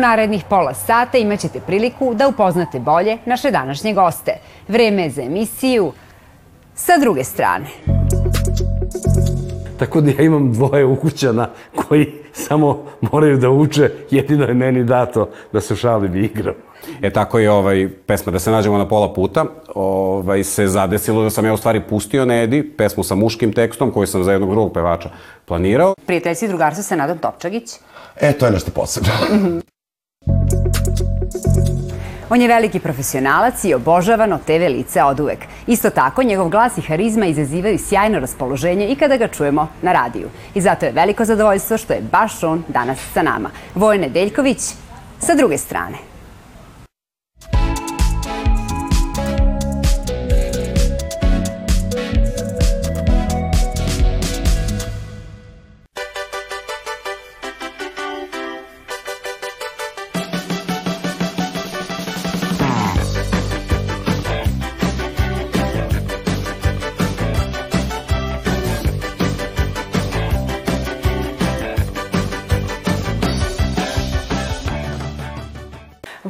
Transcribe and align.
narednih 0.00 0.44
pola 0.48 0.74
sata 0.74 1.18
imaćete 1.18 1.60
priliku 1.60 2.14
da 2.14 2.28
upoznate 2.28 2.80
bolje 2.80 3.18
naše 3.26 3.50
današnje 3.50 3.94
goste. 3.94 4.32
Vreme 4.68 5.02
je 5.02 5.10
za 5.10 5.22
emisiju 5.22 5.92
sa 6.74 6.98
druge 7.00 7.24
strane. 7.24 7.66
Tako 9.78 10.00
da 10.00 10.10
ja 10.10 10.24
imam 10.24 10.52
dvoje 10.52 10.84
ukućana 10.84 11.48
koji 11.74 12.12
samo 12.32 12.84
moraju 13.00 13.36
da 13.36 13.50
uče, 13.50 13.90
jedino 14.10 14.44
je 14.44 14.54
meni 14.54 14.84
dato 14.84 15.28
da 15.52 15.60
se 15.60 15.76
šalim 15.76 16.16
i 16.16 16.24
igram. 16.24 16.54
E 17.02 17.10
tako 17.10 17.38
je 17.38 17.50
ovaj, 17.50 17.88
pesma 18.06 18.32
Da 18.32 18.38
se 18.38 18.50
nađemo 18.50 18.78
na 18.78 18.88
pola 18.88 19.12
puta, 19.12 19.44
ovaj, 19.74 20.44
se 20.44 20.66
zadesilo 20.66 21.22
da 21.22 21.30
sam 21.30 21.46
ja 21.46 21.52
u 21.52 21.56
stvari 21.56 21.82
pustio 21.88 22.24
Nedi, 22.24 22.72
pesmu 22.76 23.04
sa 23.04 23.14
muškim 23.14 23.52
tekstom 23.52 23.90
koju 23.90 24.06
sam 24.06 24.24
za 24.24 24.32
jednog 24.32 24.50
drugog 24.50 24.72
pevača 24.72 25.10
planirao. 25.44 25.94
Prijateljci 26.06 26.44
i 26.44 26.48
drugarstvo 26.48 26.82
sa 26.82 26.96
Nadom 26.96 27.18
Topčagić. 27.18 27.70
E, 28.20 28.32
to 28.32 28.46
je 28.46 28.52
nešto 28.52 28.70
posebno. 28.70 29.12
On 32.30 32.40
je 32.40 32.48
veliki 32.48 32.78
profesionalac 32.80 33.64
i 33.64 33.74
obožavan 33.74 34.32
od 34.32 34.40
TV 34.44 34.68
lice 34.68 35.02
od 35.02 35.20
uvek. 35.20 35.38
Isto 35.66 35.90
tako, 35.90 36.22
njegov 36.22 36.48
glas 36.48 36.78
i 36.78 36.82
harizma 36.82 37.26
izazivaju 37.26 37.78
sjajno 37.78 38.18
raspoloženje 38.18 38.88
i 38.88 38.96
kada 38.96 39.16
ga 39.16 39.28
čujemo 39.28 39.68
na 39.82 39.92
radiju. 39.92 40.28
I 40.54 40.60
zato 40.60 40.86
je 40.86 40.92
veliko 40.92 41.24
zadovoljstvo 41.24 41.78
što 41.78 41.92
je 41.92 42.02
baš 42.12 42.42
on 42.42 42.64
danas 42.68 42.98
sa 43.14 43.22
nama. 43.22 43.50
Vojne 43.74 44.08
Deljković 44.08 44.60
sa 45.18 45.34
druge 45.34 45.58
strane. 45.58 46.09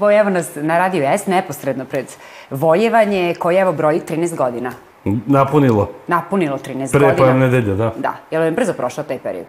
Voje, 0.00 0.18
evo 0.20 0.30
nas 0.30 0.50
na 0.56 0.78
radiju 0.78 1.04
S, 1.04 1.26
neposredno 1.26 1.84
pred 1.84 2.06
Vojevanje, 2.50 3.34
koje 3.38 3.60
evo 3.60 3.72
broji 3.72 4.00
13 4.00 4.36
godina. 4.36 4.72
Napunilo. 5.26 5.90
Napunilo 6.06 6.58
13 6.58 6.90
Pre 6.90 7.00
godina. 7.00 7.16
pojem 7.16 7.38
nedelja, 7.38 7.74
da. 7.74 7.92
Da, 7.96 8.14
je 8.30 8.38
li 8.38 8.44
vam 8.44 8.54
brzo 8.54 8.72
prošao 8.72 9.04
taj 9.04 9.18
period? 9.18 9.46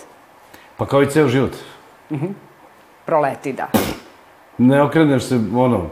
Pa 0.78 0.86
kao 0.86 1.02
i 1.02 1.06
ceo 1.06 1.28
život. 1.28 1.52
Proleti, 3.06 3.54
da. 3.54 3.68
Ne 4.58 4.82
okreneš 4.84 5.24
se, 5.24 5.40
ono, 5.56 5.90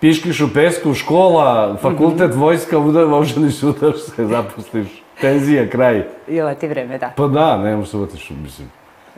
piškiš 0.00 0.40
u 0.40 0.54
pesku, 0.54 0.94
škola, 0.94 1.76
fakultet, 1.82 2.34
vojska, 2.34 2.78
udar, 2.78 3.04
oženiš, 3.04 3.62
udaš 3.62 3.96
se, 3.96 4.26
zapustiš. 4.26 5.02
Tenzija, 5.20 5.70
kraj. 5.70 6.04
I 6.28 6.40
leti 6.42 6.68
vreme, 6.68 6.98
da. 6.98 7.12
Pa 7.16 7.26
da, 7.26 7.56
ne 7.58 7.76
možeš 7.76 7.90
se 7.90 7.96
uvatiš, 7.96 8.30
mislim. 8.30 8.70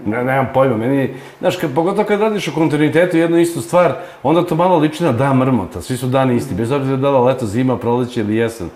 Ne, 0.07 0.25
nemam 0.25 0.47
pojma, 0.55 0.77
meni, 0.77 1.15
znaš, 1.39 1.57
kad, 1.57 1.75
pogotovo 1.75 2.05
kad 2.05 2.21
radiš 2.21 2.49
u 2.49 2.55
kontinuitetu 2.55 3.17
jednu 3.17 3.39
istu 3.39 3.61
stvar, 3.61 3.93
onda 4.23 4.47
to 4.47 4.55
malo 4.55 4.79
liči 4.79 5.05
na 5.05 5.35
mrmota, 5.35 5.81
svi 5.81 5.97
su 5.97 6.07
dani 6.07 6.37
isti, 6.37 6.55
bez 6.55 6.73
obzira 6.73 6.97
da 6.97 7.11
li 7.11 7.27
leto, 7.27 7.47
zima, 7.47 7.77
proleće 7.77 8.21
ili 8.21 8.37
jesen. 8.37 8.69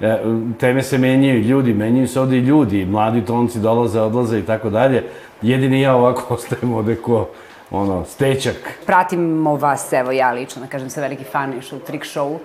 E, 0.00 0.18
teme 0.58 0.82
se 0.82 0.98
menjaju, 0.98 1.40
ljudi, 1.40 1.74
menjaju 1.74 2.08
se 2.08 2.20
ovde 2.20 2.36
i 2.36 2.40
ljudi, 2.40 2.84
mladi 2.84 3.24
tonci 3.24 3.58
dolaze, 3.58 4.00
odlaze 4.00 4.38
i 4.38 4.42
tako 4.42 4.70
dalje. 4.70 5.04
Jedini 5.42 5.80
ja 5.80 5.94
ovako 5.94 6.34
ostajem 6.34 6.72
ovde 6.74 6.96
ko, 6.96 7.28
ono, 7.70 8.04
stečak. 8.04 8.56
Pratimo 8.86 9.56
vas, 9.56 9.92
evo 9.92 10.12
ja 10.12 10.32
lično, 10.32 10.62
da 10.62 10.68
kažem, 10.68 10.90
sa 10.90 11.00
veliki 11.00 11.24
fan 11.24 11.52
još 11.54 11.72
u 11.72 11.78
Trick 11.78 12.04
Show. 12.04 12.38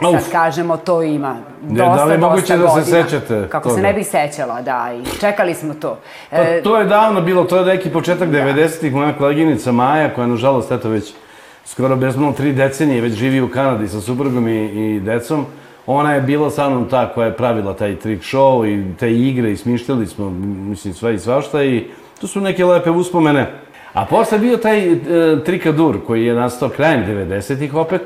Sad 0.00 0.14
Uf. 0.14 0.32
kažemo, 0.32 0.76
to 0.76 1.02
ima 1.02 1.36
Ne, 1.68 1.78
dosta, 1.84 1.96
da 1.96 2.04
li 2.04 2.12
je 2.12 2.18
moguće 2.18 2.56
da 2.56 2.68
se 2.68 2.84
sećate 2.84 3.48
Kako 3.50 3.68
toga? 3.68 3.76
se 3.76 3.82
ne 3.82 3.92
bih 3.92 4.06
sećala, 4.06 4.62
da, 4.62 4.90
i 4.94 5.18
čekali 5.20 5.54
smo 5.54 5.74
to. 5.74 5.98
Pa, 6.30 6.36
E, 6.36 6.62
to 6.62 6.76
je 6.78 6.84
davno 6.84 7.20
bilo, 7.20 7.44
to 7.44 7.56
je 7.58 7.64
neki 7.64 7.90
početak 7.90 8.28
90-ih, 8.28 8.94
moja 8.94 9.12
koleginica 9.12 9.72
Maja, 9.72 10.14
koja 10.14 10.26
nažalost, 10.26 10.72
eto 10.72 10.88
već 10.88 11.12
skoro 11.64 11.96
bezmalo 11.96 12.32
tri 12.32 12.52
decenije, 12.52 13.00
već 13.00 13.12
živi 13.12 13.40
u 13.40 13.48
Kanadi 13.50 13.88
sa 13.88 14.00
suprugom 14.00 14.48
i, 14.48 14.64
i 14.64 15.00
decom, 15.00 15.46
ona 15.86 16.14
je 16.14 16.20
bila 16.20 16.50
sa 16.50 16.68
mnom 16.70 16.88
ta 16.88 17.12
koja 17.14 17.26
je 17.26 17.36
pravila 17.36 17.74
taj 17.74 17.96
trick 17.96 18.22
show 18.24 18.66
i 18.68 18.96
te 18.96 19.12
igre 19.12 19.52
i 19.52 19.56
smišljali 19.56 20.06
smo, 20.06 20.30
mislim, 20.70 20.94
sve 20.94 21.14
i 21.14 21.18
svašta 21.18 21.64
i 21.64 21.84
to 22.20 22.26
su 22.26 22.40
neke 22.40 22.64
lepe 22.64 22.90
uspomene. 22.90 23.50
A 23.92 24.04
posle 24.04 24.38
bio 24.38 24.56
taj 24.56 24.92
e, 24.92 24.98
trikadur 25.44 25.98
koji 26.06 26.24
je 26.24 26.34
nastao 26.34 26.68
krajem 26.68 27.04
90-ih 27.06 27.74
opet, 27.74 28.02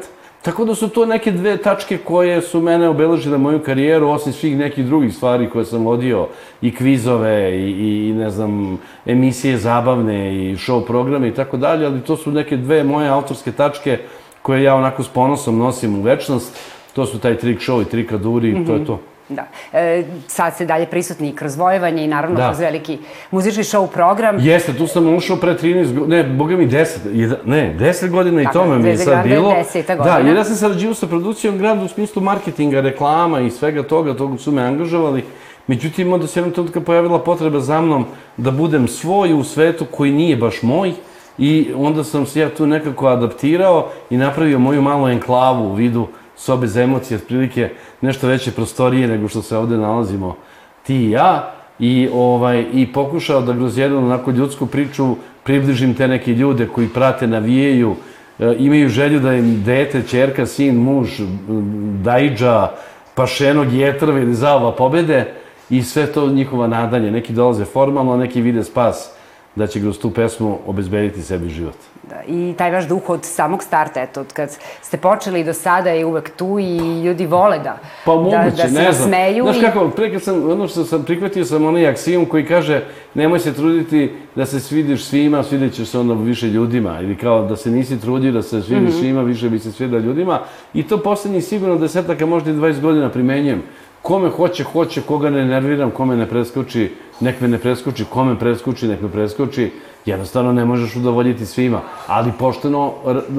Tako 0.47 0.65
da 0.65 0.75
su 0.75 0.89
to 0.89 1.07
neke 1.07 1.33
dve 1.33 1.57
tačke 1.57 1.99
koje 1.99 2.43
su 2.43 2.61
mene 2.61 2.89
obeležile 2.89 3.39
moju 3.39 3.59
karijeru, 3.59 4.09
osim 4.09 4.33
svih 4.33 4.57
nekih 4.57 4.87
drugih 4.87 5.15
stvari 5.15 5.51
koje 5.51 5.65
sam 5.65 5.85
vodio, 5.85 6.29
i 6.63 6.75
kvizove, 6.75 7.59
i, 7.59 8.09
i 8.09 8.13
ne 8.13 8.31
znam, 8.31 8.79
emisije 9.07 9.59
zabavne, 9.59 10.37
i 10.37 10.55
show 10.57 10.87
programe 10.87 11.29
i 11.29 11.35
tako 11.35 11.57
dalje, 11.57 11.87
ali 11.87 12.01
to 12.01 12.17
su 12.17 12.31
neke 12.31 12.57
dve 12.57 12.85
moje 12.85 13.09
autorske 13.09 13.53
tačke 13.53 13.99
koje 14.43 14.63
ja 14.63 14.75
onako 14.75 15.03
s 15.03 15.09
ponosom 15.09 15.59
nosim 15.59 15.99
u 15.99 16.03
večnost. 16.03 16.59
To 16.93 17.07
su 17.07 17.19
taj 17.19 17.39
trik 17.39 17.59
show 17.59 17.83
i 17.83 17.91
trikaduri, 17.91 18.53
mm 18.53 18.57
-hmm. 18.57 18.67
to 18.67 18.75
je 18.75 18.85
to. 18.85 19.01
Da. 19.29 19.45
E, 19.73 20.05
sad 20.27 20.55
ste 20.55 20.67
dalje 20.67 20.87
prisutni 20.87 21.29
i 21.29 21.35
kroz 21.35 21.57
Vojevanje 21.57 22.05
i 22.05 22.09
naravno 22.09 22.37
Da. 22.37 22.45
kroz 22.45 22.61
veliki 22.61 22.99
muzički 23.31 23.63
show 23.63 23.87
program. 23.87 24.39
Jeste, 24.39 24.73
tu 24.73 24.87
sam 24.87 25.15
ušao 25.17 25.37
pre 25.37 25.55
13 25.55 25.95
godina, 25.95 26.17
ne, 26.17 26.25
boga 26.25 26.57
mi 26.57 26.67
10, 26.67 26.87
jedna- 27.07 27.37
ne, 27.45 27.77
10 27.77 28.11
godina 28.11 28.43
i 28.43 28.47
tome 28.53 28.79
mi 28.79 28.89
je 28.89 28.93
10 28.93 29.05
sad 29.05 29.25
bilo. 29.25 29.51
10 29.51 29.97
Da, 29.97 30.19
jer 30.19 30.37
ja 30.37 30.45
sam 30.45 30.57
sarađivao 30.57 30.95
sa 30.95 31.07
produkcijom 31.07 31.59
grada 31.59 31.85
u 31.85 31.89
smislu 31.89 32.23
marketinga, 32.23 32.81
reklama 32.81 33.41
i 33.41 33.51
svega 33.51 33.83
toga, 33.83 34.15
toga 34.15 34.39
su 34.39 34.53
me 34.53 34.63
angažovali. 34.63 35.25
Međutim, 35.67 36.13
onda 36.13 36.27
se 36.27 36.41
jednom 36.41 36.53
trenutka 36.55 36.81
pojavila 36.81 37.19
potreba 37.19 37.61
za 37.61 37.81
mnom 37.81 38.05
da 38.37 38.51
budem 38.51 38.89
svoj 38.89 39.33
u 39.33 39.45
svetu 39.45 39.85
koji 39.87 40.13
nije 40.13 40.37
baš 40.37 40.63
moj 40.63 40.93
i 41.39 41.71
onda 41.77 42.05
sam 42.05 42.27
se 42.27 42.41
ja 42.41 42.49
tu 42.49 42.67
nekako 42.67 43.07
adaptirao 43.07 43.89
i 44.11 44.17
napravio 44.17 44.59
moju 44.59 44.83
malu 44.83 45.09
enklavu 45.09 45.65
u 45.65 45.75
vidu 45.75 46.07
sobe 46.37 46.67
za 46.67 46.83
emocije, 46.83 47.17
otprilike 47.17 47.71
nešto 48.01 48.27
veće 48.27 48.51
prostorije 48.51 49.09
nego 49.09 49.29
što 49.29 49.43
se 49.43 49.57
ovde 49.57 49.77
nalazimo 49.77 50.37
ti 50.87 50.95
i 50.95 51.11
ja 51.11 51.53
i, 51.79 52.09
ovaj, 52.13 52.65
i 52.73 52.93
pokušao 52.93 53.41
da 53.41 53.53
kroz 53.53 53.79
jednu 53.79 53.99
onako 53.99 54.31
ljudsku 54.31 54.67
priču 54.67 55.17
približim 55.43 55.95
te 55.95 56.09
neke 56.09 56.33
ljude 56.33 56.67
koji 56.67 56.89
prate, 56.89 57.27
navijaju, 57.27 57.97
e, 58.39 58.55
imaju 58.59 58.89
želju 58.89 59.21
da 59.21 59.35
im 59.35 59.63
dete, 59.65 60.03
čerka, 60.03 60.47
sin, 60.47 60.77
muž, 60.77 61.09
dajđa, 62.03 62.71
pašenog 63.15 63.73
jetrva 63.73 64.19
ili 64.21 64.35
zalva 64.35 64.73
pobede 64.73 65.33
i 65.71 65.83
sve 65.83 66.07
to 66.07 66.29
njihova 66.29 66.67
nadanje. 66.67 67.11
Neki 67.11 67.33
dolaze 67.33 67.65
formalno, 67.65 68.17
neki 68.17 68.41
vide 68.41 68.65
spas 68.65 69.16
da 69.57 69.67
će 69.67 69.81
kroz 69.81 69.99
tu 69.99 70.11
pesmu 70.11 70.59
obezbediti 70.67 71.23
sebi 71.23 71.49
život. 71.49 71.75
Da, 72.03 72.17
I 72.29 72.55
taj 72.59 72.71
vaš 72.71 72.89
duh 72.89 73.09
od 73.09 73.25
samog 73.25 73.63
starta, 73.63 74.03
eto, 74.03 74.21
od 74.21 74.33
kad 74.33 74.51
ste 74.83 74.97
počeli 74.97 75.45
do 75.45 75.53
sada 75.53 75.91
je 75.91 76.05
uvek 76.05 76.31
tu 76.31 76.59
i 76.59 76.77
ljudi 77.03 77.27
vole 77.27 77.59
da, 77.59 77.79
Pa 78.05 78.13
da, 78.13 78.19
moguće, 78.19 78.41
da 78.53 78.57
se 78.59 78.63
ne 78.65 78.93
znam. 78.93 79.11
nasmeju. 79.11 79.45
Znaš 79.45 79.57
i- 79.57 79.61
kako, 79.61 79.89
pre 79.89 80.13
kad 80.13 80.23
sam, 80.23 80.51
ono 80.51 80.69
što 80.69 80.85
sam 80.85 81.05
prihvatio 81.05 81.45
sam 81.45 81.65
onaj 81.65 81.87
aksijom 81.89 82.27
koji 82.27 82.47
kaže 82.47 82.83
nemoj 83.15 83.39
se 83.39 83.53
truditi 83.55 84.13
da 84.35 84.47
se 84.47 84.61
svidiš 84.61 85.05
svima, 85.05 85.43
svidjet 85.43 85.75
ćeš 85.75 85.89
se 85.89 85.99
onda 85.99 86.15
više 86.15 86.47
ljudima. 86.47 87.01
Ili 87.01 87.17
kao 87.17 87.43
da 87.43 87.57
se 87.57 87.71
nisi 87.71 88.01
trudio 88.01 88.33
da 88.33 88.43
se 88.43 88.63
svidiš 88.63 88.89
Mhm. 88.89 88.99
svima, 88.99 89.23
više 89.23 89.49
bi 89.49 89.59
se 89.59 89.73
svida 89.73 89.99
ljudima. 89.99 90.41
I 90.75 90.83
to 90.83 90.99
poslednjih 90.99 91.45
sigurno 91.45 91.77
desetaka, 91.77 92.27
možda 92.27 92.51
i 92.51 92.55
20 92.55 92.81
godina 92.81 93.09
primenjujem. 93.09 93.63
Kome 94.03 94.31
hoće, 94.31 94.65
hoće, 94.65 95.01
koga 95.03 95.31
ne 95.31 95.45
nerviram, 95.45 95.91
kome 95.91 96.17
ne 96.17 96.29
preskoči, 96.29 96.93
nek 97.21 97.41
me 97.41 97.49
ne 97.49 97.59
preskoči, 97.59 98.05
kome 98.05 98.39
preskoči, 98.39 98.89
nek 98.89 99.01
me 99.01 99.09
preskoči. 99.09 99.73
Jednostavno 100.07 100.53
ne 100.53 100.65
možeš 100.65 100.97
udovoljiti 100.97 101.47
svima, 101.47 101.81
ali 102.07 102.33
pošteno 102.39 102.93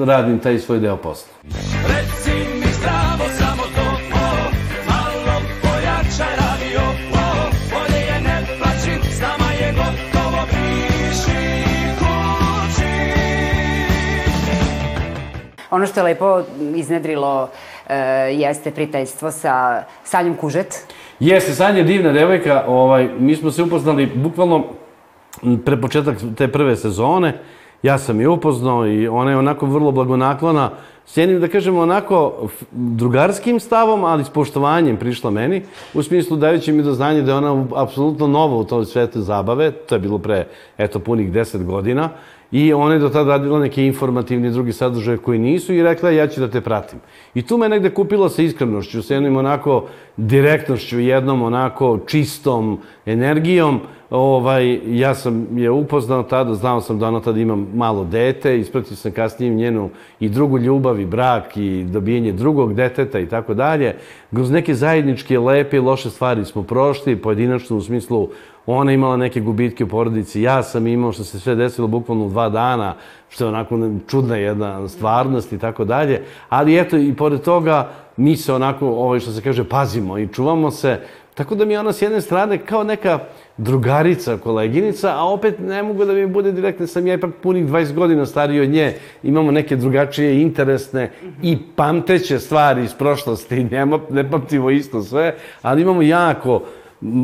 radim 0.06 0.38
taj 0.38 0.58
svoj 0.58 0.78
deo 0.78 0.96
posla. 0.96 1.32
Reci 1.88 2.36
mi 2.60 2.72
zdravo 2.72 3.24
samo 3.38 3.62
to, 3.62 3.86
o, 4.14 4.26
malo 4.88 5.40
pojačaj 5.62 6.36
radio, 6.36 6.80
o, 7.12 7.50
bolje 7.70 8.00
je 8.00 8.20
ne 8.20 8.46
plaći, 8.58 9.14
s 9.16 9.20
nama 9.20 9.52
je 9.60 9.72
gotovo, 9.72 10.42
piši 10.50 11.40
kući. 11.98 12.88
Ono 15.70 15.86
što 15.86 16.00
je 16.00 16.04
lepo 16.04 16.42
iznedrilo 16.74 17.50
jeste 18.38 18.70
prijateljstvo 18.70 19.30
sa 19.30 19.82
Sanjom 20.04 20.36
Kužet. 20.36 20.86
Jeste, 21.20 21.52
Sanja 21.52 21.78
je 21.78 21.84
divna 21.84 22.12
devojka, 22.12 22.64
ovaj, 22.66 23.08
mi 23.18 23.36
smo 23.36 23.50
se 23.50 23.62
upoznali 23.62 24.06
bukvalno 24.14 24.64
pre 25.64 25.80
početak 25.80 26.16
te 26.36 26.48
prve 26.48 26.76
sezone, 26.76 27.32
ja 27.82 27.98
sam 27.98 28.20
je 28.20 28.28
upoznao 28.28 28.86
i 28.86 29.08
ona 29.08 29.30
je 29.30 29.36
onako 29.36 29.66
vrlo 29.66 29.92
blagonaklona, 29.92 30.70
s 31.06 31.16
jednim, 31.16 31.40
da 31.40 31.48
kažemo, 31.48 31.80
onako 31.80 32.48
drugarskim 32.72 33.60
stavom, 33.60 34.04
ali 34.04 34.24
s 34.24 34.28
poštovanjem 34.28 34.96
prišla 34.96 35.30
meni, 35.30 35.62
u 35.94 36.02
smislu 36.02 36.36
dajući 36.36 36.72
mi 36.72 36.82
do 36.82 36.92
znanja 36.92 37.22
da 37.22 37.32
je 37.32 37.36
ona 37.36 37.66
apsolutno 37.74 38.26
nova 38.26 38.56
u 38.56 38.64
toj 38.64 38.84
svetu 38.84 39.20
zabave, 39.20 39.70
to 39.70 39.94
je 39.94 39.98
bilo 39.98 40.18
pre, 40.18 40.46
eto, 40.78 40.98
punih 40.98 41.32
10 41.32 41.64
godina, 41.64 42.08
i 42.52 42.72
ona 42.72 42.94
je 42.94 42.98
do 43.00 43.08
tada 43.08 43.30
radila 43.30 43.58
neke 43.58 43.86
informativne 43.86 44.50
drugi 44.50 44.72
sadržaje 44.72 45.18
koji 45.18 45.38
nisu 45.38 45.74
i 45.74 45.82
rekla 45.82 46.10
ja 46.10 46.26
ću 46.26 46.40
da 46.40 46.50
te 46.50 46.60
pratim. 46.60 46.98
I 47.34 47.42
tu 47.42 47.58
me 47.58 47.68
negde 47.68 47.90
kupila 47.90 48.28
sa 48.28 48.42
iskrenošću, 48.42 49.02
sa 49.02 49.14
jednom 49.14 49.36
onako 49.36 49.86
direktnošću, 50.16 51.00
jednom 51.00 51.42
onako 51.42 51.98
čistom 52.06 52.78
energijom. 53.08 53.80
Ovaj, 54.10 54.80
ja 54.86 55.14
sam 55.14 55.58
je 55.58 55.70
upoznao 55.70 56.22
tada, 56.22 56.54
znao 56.54 56.80
sam 56.80 56.98
da 56.98 57.08
ona 57.08 57.20
tada 57.20 57.40
ima 57.40 57.56
malo 57.74 58.04
dete, 58.04 58.58
ispratio 58.58 58.96
sam 58.96 59.12
kasnije 59.12 59.54
njenu 59.54 59.90
i 60.20 60.28
drugu 60.28 60.58
ljubav 60.58 61.00
i 61.00 61.06
brak 61.06 61.56
i 61.56 61.84
dobijenje 61.84 62.32
drugog 62.32 62.74
deteta 62.74 63.18
i 63.18 63.26
tako 63.26 63.54
dalje. 63.54 63.96
Kroz 64.34 64.50
neke 64.50 64.74
zajedničke 64.74 65.38
lepe 65.38 65.76
i 65.76 65.80
loše 65.80 66.10
stvari 66.10 66.44
smo 66.44 66.62
prošli, 66.62 67.16
pojedinačno 67.16 67.76
u 67.76 67.80
smislu 67.80 68.28
ona 68.66 68.92
imala 68.92 69.16
neke 69.16 69.40
gubitke 69.40 69.84
u 69.84 69.88
porodici, 69.88 70.42
ja 70.42 70.62
sam 70.62 70.86
imao 70.86 71.12
što 71.12 71.24
se 71.24 71.40
sve 71.40 71.54
desilo 71.54 71.86
bukvalno 71.86 72.28
dva 72.28 72.48
dana, 72.48 72.94
što 73.28 73.44
je 73.44 73.48
onako 73.48 73.78
čudna 74.06 74.36
jedna 74.36 74.88
stvarnost 74.88 75.52
i 75.52 75.58
tako 75.58 75.84
dalje. 75.84 76.22
Ali 76.48 76.78
eto, 76.78 76.96
i 76.96 77.14
pored 77.14 77.40
toga, 77.40 77.90
mi 78.16 78.36
se 78.36 78.52
onako, 78.52 78.86
ovaj 78.88 79.20
što 79.20 79.30
se 79.30 79.42
kaže, 79.42 79.64
pazimo 79.64 80.18
i 80.18 80.28
čuvamo 80.28 80.70
se. 80.70 81.00
Tako 81.38 81.54
da 81.54 81.64
mi 81.64 81.72
je 81.72 81.80
ona 81.80 81.92
s 81.92 82.02
jedne 82.02 82.20
strane 82.20 82.58
kao 82.58 82.84
neka 82.84 83.18
drugarica, 83.56 84.36
koleginica, 84.36 85.14
a 85.16 85.24
opet 85.24 85.58
ne 85.58 85.82
mogu 85.82 86.04
da 86.04 86.12
mi 86.12 86.26
bude 86.26 86.52
direktno, 86.52 86.86
sam 86.86 87.06
ja 87.06 87.14
ipak 87.14 87.30
punih 87.42 87.66
20 87.66 87.94
godina 87.94 88.26
stariji 88.26 88.60
od 88.60 88.68
nje, 88.68 88.94
imamo 89.22 89.50
neke 89.50 89.76
drugačije, 89.76 90.42
interesne 90.42 91.10
i 91.42 91.58
pamteće 91.76 92.38
stvari 92.38 92.84
iz 92.84 92.94
prošlosti, 92.94 93.64
nema, 93.70 94.00
ne 94.10 94.30
pamtimo 94.30 94.70
isto 94.70 95.02
sve, 95.02 95.34
ali 95.62 95.82
imamo 95.82 96.02
jako, 96.02 96.62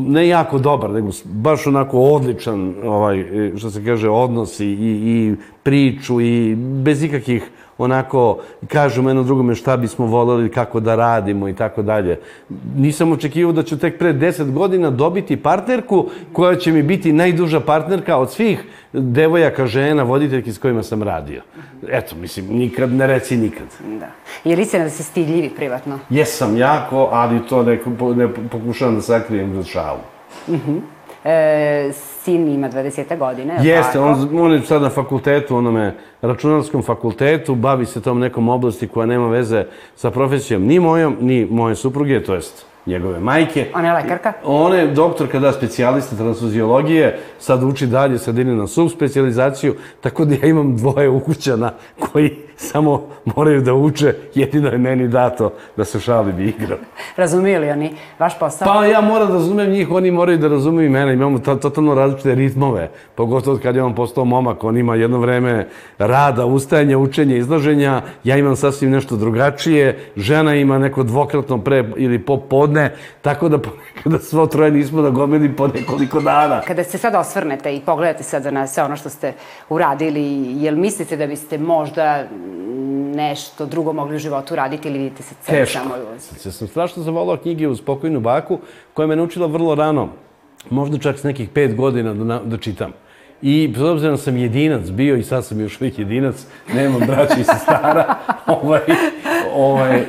ne 0.07 0.29
jako 0.29 0.59
dobar, 0.59 0.91
nego 0.91 1.11
baš 1.25 1.67
onako 1.67 2.01
odličan, 2.01 2.75
ovaj, 2.85 3.25
što 3.57 3.71
se 3.71 3.85
kaže, 3.85 4.09
odnos 4.09 4.61
i, 4.61 4.67
i 4.71 5.35
priču 5.63 6.21
i 6.21 6.55
bez 6.57 7.03
ikakvih 7.03 7.51
onako 7.85 8.39
kažemo 8.69 9.11
jedno 9.11 9.23
drugome 9.23 9.55
šta 9.55 9.77
bismo 9.77 10.07
voleli, 10.07 10.51
kako 10.51 10.81
da 10.81 10.95
radimo 10.95 11.49
i 11.49 11.55
tako 11.55 11.83
dalje. 11.83 12.21
Nisam 12.77 13.13
očekivao 13.13 13.53
da 13.53 13.63
ću 13.63 13.79
tek 13.79 13.99
pre 13.99 14.13
10 14.13 14.53
godina 14.53 14.91
dobiti 14.91 15.37
partnerku 15.37 16.07
koja 16.33 16.57
će 16.57 16.73
mi 16.73 16.83
biti 16.83 17.13
najduža 17.13 17.61
partnerka 17.61 18.17
od 18.17 18.33
svih 18.33 18.65
devojaka, 18.93 19.67
žena, 19.67 20.03
voditeljki 20.03 20.53
s 20.53 20.59
kojima 20.59 20.83
sam 20.83 21.03
radio. 21.03 21.43
Eto, 21.89 22.17
mislim, 22.17 22.47
nikad 22.51 22.93
ne 22.93 23.07
reci 23.07 23.37
nikad. 23.37 23.67
Da. 24.01 24.09
Je 24.51 24.57
li 24.57 24.65
se 24.65 24.79
da 24.79 24.91
se 24.91 25.03
stidljivi 25.03 25.51
privatno? 25.57 25.99
Jesam 26.11 26.57
jako, 26.57 27.09
ali 27.13 27.47
to 27.49 27.63
ne, 27.63 27.79
ne 28.17 28.29
pokušavam 28.51 28.95
da 28.95 29.03
sakrijem 29.03 29.55
za 29.55 29.63
šalu. 29.63 30.01
E, 31.25 31.91
sin 32.25 32.49
ima 32.49 32.69
20 32.69 33.19
godine, 33.19 33.55
Jeste, 33.63 33.93
tako? 33.93 34.05
on, 34.05 34.41
on 34.41 34.53
je 34.53 34.63
sad 34.63 34.83
na 34.83 34.91
fakultetu, 34.91 35.57
onome 35.57 35.95
računarskom 36.23 36.83
fakultetu, 36.83 37.55
bavi 37.55 37.87
se 37.87 38.03
tom 38.03 38.19
nekom 38.19 38.49
oblasti 38.49 38.89
koja 38.89 39.07
nema 39.07 39.29
veze 39.29 39.65
sa 39.97 40.11
profesijom 40.11 40.63
ni 40.63 40.81
mojom, 40.81 41.17
ni 41.21 41.47
moje 41.51 41.75
supruge, 41.75 42.23
to 42.25 42.35
jest 42.35 42.74
njegove 42.87 43.21
majke. 43.21 43.67
Ona 43.75 43.89
je 43.89 43.95
lekarka? 43.95 44.33
Ona 44.45 44.77
je 44.77 44.87
doktorka, 44.87 45.39
da, 45.39 45.53
specijalista 45.53 46.17
transfuziologije, 46.17 47.19
sad 47.39 47.63
uči 47.63 47.87
dalje, 47.87 48.19
sad 48.19 48.39
ide 48.39 48.53
na 48.53 48.67
subspecializaciju, 48.67 49.75
tako 50.01 50.25
da 50.25 50.35
ja 50.35 50.49
imam 50.49 50.77
dvoje 50.77 51.09
ukućana 51.09 51.73
koji 51.99 52.37
samo 52.57 53.03
moraju 53.25 53.61
da 53.61 53.75
uče, 53.75 54.15
jedino 54.35 54.69
je 54.69 54.79
meni 54.79 55.09
dato 55.09 55.53
da 55.77 55.85
se 55.85 56.01
šalim 56.01 56.41
i 56.41 56.45
igram. 56.45 56.79
Razumiju 57.17 57.61
li 57.61 57.71
oni 57.71 57.91
vaš 58.19 58.39
posao? 58.39 58.69
Pa 58.69 58.87
ja 58.87 59.01
moram 59.01 59.29
da 59.29 59.35
razumem 59.35 59.71
njih, 59.71 59.91
oni 59.91 60.11
moraju 60.11 60.39
da 60.39 60.49
razumeju 60.49 60.87
i 60.87 60.91
mene. 60.91 61.13
Imamo 61.13 61.39
to, 61.39 61.55
totalno 61.55 61.95
različite 61.95 62.35
ritmove. 62.35 62.91
Pogotovo 63.15 63.59
kad 63.63 63.77
je 63.77 63.83
on 63.83 63.95
postao 63.95 64.25
momak, 64.25 64.65
on 64.65 64.77
ima 64.77 64.95
jedno 64.95 65.19
vreme 65.19 65.69
rada, 65.99 66.47
ustajanja, 66.47 66.99
učenja, 66.99 67.37
izlaženja. 67.37 68.03
Ja 68.25 68.37
imam 68.37 68.57
sasvim 68.57 68.91
nešto 68.91 69.17
drugačije. 69.17 69.99
Žena 70.17 70.55
ima 70.55 70.79
neko 70.79 71.03
dvokratno 71.03 71.59
pre 71.59 71.85
ili 71.97 72.19
popodne. 72.19 72.74
Tako 73.23 73.49
da 73.49 73.59
ponekada 73.59 74.19
svo 74.19 74.47
troje 74.47 74.71
nismo 74.71 75.03
da 75.03 75.11
gomili 75.11 75.57
po 75.57 75.67
nekoliko 75.67 76.21
dana. 76.21 76.61
Kada 76.61 76.85
se 76.85 76.99
sad 76.99 77.15
osvrnete 77.15 77.77
i 77.77 77.81
pogledate 77.81 78.23
sada 78.23 78.51
na 78.51 78.67
sve 78.67 78.83
ono 78.83 78.97
što 78.97 79.09
ste 79.09 79.33
uradili, 79.69 80.23
jel 80.63 80.77
mislite 80.77 81.17
da 81.17 81.27
biste 81.27 81.59
možda 81.59 82.25
nešto 83.15 83.67
drugo 83.67 83.93
mogli 83.93 84.17
u 84.17 84.19
životu 84.19 84.57
raditi 84.57 84.89
ili 84.89 84.99
vidite 84.99 85.23
se 85.23 85.35
cel 85.43 85.67
samo 85.67 85.95
u 85.95 86.47
Ja 86.47 86.53
sam 86.53 86.69
strašno 86.69 87.03
zavolao 87.03 87.37
knjige 87.37 87.69
uz 87.69 87.81
pokojnu 87.81 88.21
baku, 88.21 88.59
koja 88.95 89.07
me 89.07 89.17
naučila 89.17 89.47
vrlo 89.47 89.75
rano, 89.75 90.09
možda 90.71 90.99
čak 90.99 91.19
s 91.19 91.23
nekih 91.23 91.49
pet 91.49 91.77
godina 91.77 92.15
da, 92.15 92.25
na- 92.25 92.43
da 92.45 92.57
čitam. 92.59 92.93
I 93.43 93.75
s 93.77 93.81
obzirom 93.81 94.15
da 94.15 94.23
sam 94.23 94.37
jedinac 94.37 94.89
bio 94.91 95.17
i 95.17 95.23
sad 95.23 95.45
sam 95.45 95.61
još 95.61 95.81
uvijek 95.81 95.99
jedinac, 95.99 96.47
nemam 96.75 97.01
braća 97.01 97.41
i 97.41 97.45
sestara, 97.45 98.15
ovaj, 98.63 98.81
ovaj, 99.55 100.03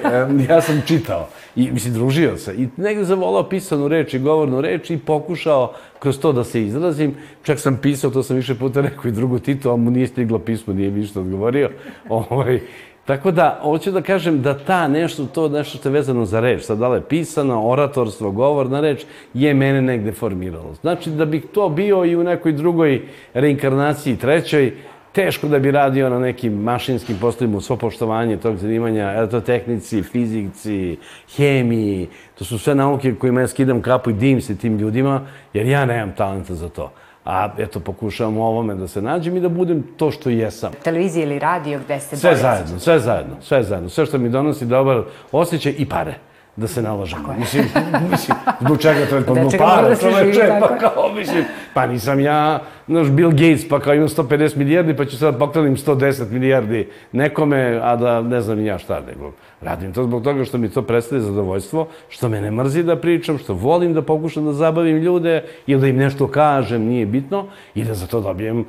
ja 0.49 0.61
sam 0.61 0.81
čitao. 0.87 1.27
I, 1.55 1.71
mislim, 1.71 1.93
družio 1.93 2.37
se. 2.37 2.55
I 2.55 2.67
negde 2.77 3.03
zavolao 3.03 3.49
pisanu 3.49 3.87
reč 3.87 4.13
i 4.13 4.19
govornu 4.19 4.61
reč 4.61 4.89
i 4.89 4.97
pokušao 4.97 5.73
kroz 5.99 6.19
to 6.19 6.31
da 6.31 6.43
se 6.43 6.63
izrazim. 6.63 7.15
Čak 7.43 7.59
sam 7.59 7.77
pisao, 7.81 8.11
to 8.11 8.23
sam 8.23 8.35
više 8.35 8.55
puta 8.55 8.81
rekao 8.81 9.09
i 9.09 9.11
drugu 9.11 9.39
Tito, 9.39 9.73
a 9.73 9.75
mu 9.75 9.91
nije 9.91 10.07
stiglo 10.07 10.39
pismo, 10.39 10.73
nije 10.73 10.91
mi 10.91 10.99
ništa 10.99 11.19
odgovorio. 11.19 11.69
Ovaj, 12.09 12.59
Tako 13.05 13.31
da, 13.31 13.59
hoću 13.61 13.91
da 13.91 14.01
kažem 14.01 14.41
da 14.41 14.57
ta 14.57 14.87
nešto, 14.87 15.25
to 15.25 15.49
nešto 15.49 15.77
što 15.77 15.89
je 15.89 15.93
vezano 15.93 16.25
za 16.25 16.39
reč, 16.39 16.63
sad 16.63 16.77
da 16.77 16.87
li 16.87 16.97
je 16.97 17.01
pisano, 17.01 17.67
oratorstvo, 17.67 18.31
govorna 18.31 18.81
reč, 18.81 19.05
je 19.33 19.53
mene 19.53 19.81
negde 19.81 20.11
formiralo. 20.11 20.73
Znači, 20.81 21.09
da 21.09 21.25
bih 21.25 21.43
to 21.53 21.69
bio 21.69 22.05
i 22.05 22.15
u 22.15 22.23
nekoj 22.23 22.51
drugoj 22.51 23.01
reinkarnaciji, 23.33 24.17
trećoj, 24.17 24.73
teško 25.15 25.47
da 25.47 25.59
bi 25.59 25.71
radio 25.71 26.09
na 26.09 26.19
nekim 26.19 26.53
mašinskim 26.53 27.17
poslovima, 27.21 27.61
svo 27.61 27.77
poštovanje 27.77 28.37
tog 28.37 28.57
zanimanja, 28.57 29.13
elektrotehnici, 29.13 30.03
fizici, 30.03 30.97
hemiji, 31.35 32.07
to 32.37 32.45
su 32.45 32.59
sve 32.59 32.75
nauke 32.75 33.15
kojima 33.15 33.41
ja 33.41 33.47
skidam 33.47 33.81
kapu 33.81 34.09
i 34.09 34.13
dim 34.13 34.41
se 34.41 34.57
tim 34.57 34.77
ljudima, 34.77 35.21
jer 35.53 35.65
ja 35.65 35.85
nemam 35.85 36.15
talenta 36.15 36.55
za 36.55 36.69
to. 36.69 36.91
A 37.25 37.49
eto, 37.57 37.79
pokušavam 37.79 38.37
u 38.37 38.43
ovome 38.43 38.75
da 38.75 38.87
se 38.87 39.01
nađem 39.01 39.37
i 39.37 39.39
da 39.39 39.49
budem 39.49 39.83
to 39.97 40.11
što 40.11 40.29
jesam. 40.29 40.71
televiziji 40.83 41.23
ili 41.23 41.39
radio 41.39 41.79
gde 41.85 41.99
ste 41.99 42.17
Sve 42.17 42.35
zajedno, 42.35 42.79
sve 42.79 42.99
zajedno, 42.99 43.35
sve 43.41 43.63
zajedno. 43.63 43.89
Sve 43.89 44.05
što 44.05 44.17
mi 44.17 44.29
donosi 44.29 44.65
dobar 44.65 45.03
osjećaj 45.31 45.73
i 45.77 45.89
pare. 45.89 46.15
Da 46.55 46.67
se 46.67 46.81
nalažemo. 46.81 47.35
Mislim, 47.39 47.63
mislim, 48.11 48.37
zbog 48.61 48.77
čega 48.77 49.05
to 49.09 49.15
je 49.15 49.25
pa 49.25 49.33
Da 49.33 49.41
zbog 49.41 49.53
para, 49.57 49.89
da 49.89 49.95
čoveče, 49.95 50.41
pa 50.59 50.77
kao, 50.77 51.13
mislim, 51.15 51.43
pa 51.73 51.87
nisam 51.87 52.19
ja, 52.19 52.59
znaš, 52.87 53.09
Bill 53.09 53.31
Gates, 53.31 53.69
pa 53.69 53.79
kao 53.79 53.93
imam 53.93 54.07
150 54.07 54.57
milijardi, 54.57 54.95
pa 54.95 55.05
ću 55.05 55.17
sad 55.17 55.39
pokrenim 55.39 55.75
110 55.75 56.31
milijardi 56.31 56.89
nekome, 57.11 57.79
a 57.83 57.95
da 57.95 58.21
ne 58.21 58.41
znam 58.41 58.65
ja 58.65 58.77
šta, 58.77 59.01
nego 59.07 59.31
radim 59.61 59.93
to 59.93 60.03
zbog 60.03 60.23
toga 60.23 60.45
što 60.45 60.57
mi 60.57 60.69
to 60.69 60.81
predstavlja 60.81 61.23
zadovoljstvo, 61.23 61.87
što 62.09 62.29
me 62.29 62.41
ne 62.41 62.51
mrzi 62.51 62.83
da 62.83 62.95
pričam, 62.95 63.37
što 63.37 63.53
volim 63.53 63.93
da 63.93 64.01
pokušam 64.01 64.45
da 64.45 64.53
zabavim 64.53 64.97
ljude 64.97 65.43
ili 65.67 65.81
da 65.81 65.87
im 65.87 65.97
nešto 65.97 66.27
kažem, 66.27 66.81
nije 66.81 67.05
bitno, 67.05 67.45
i 67.75 67.83
da 67.83 67.93
za 67.93 68.07
to 68.07 68.21
dobijem 68.21 68.65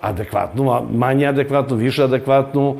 adekvatnu, 0.00 0.80
manje 0.90 1.26
adekvatnu, 1.26 1.76
više 1.76 2.04
adekvatnu, 2.04 2.76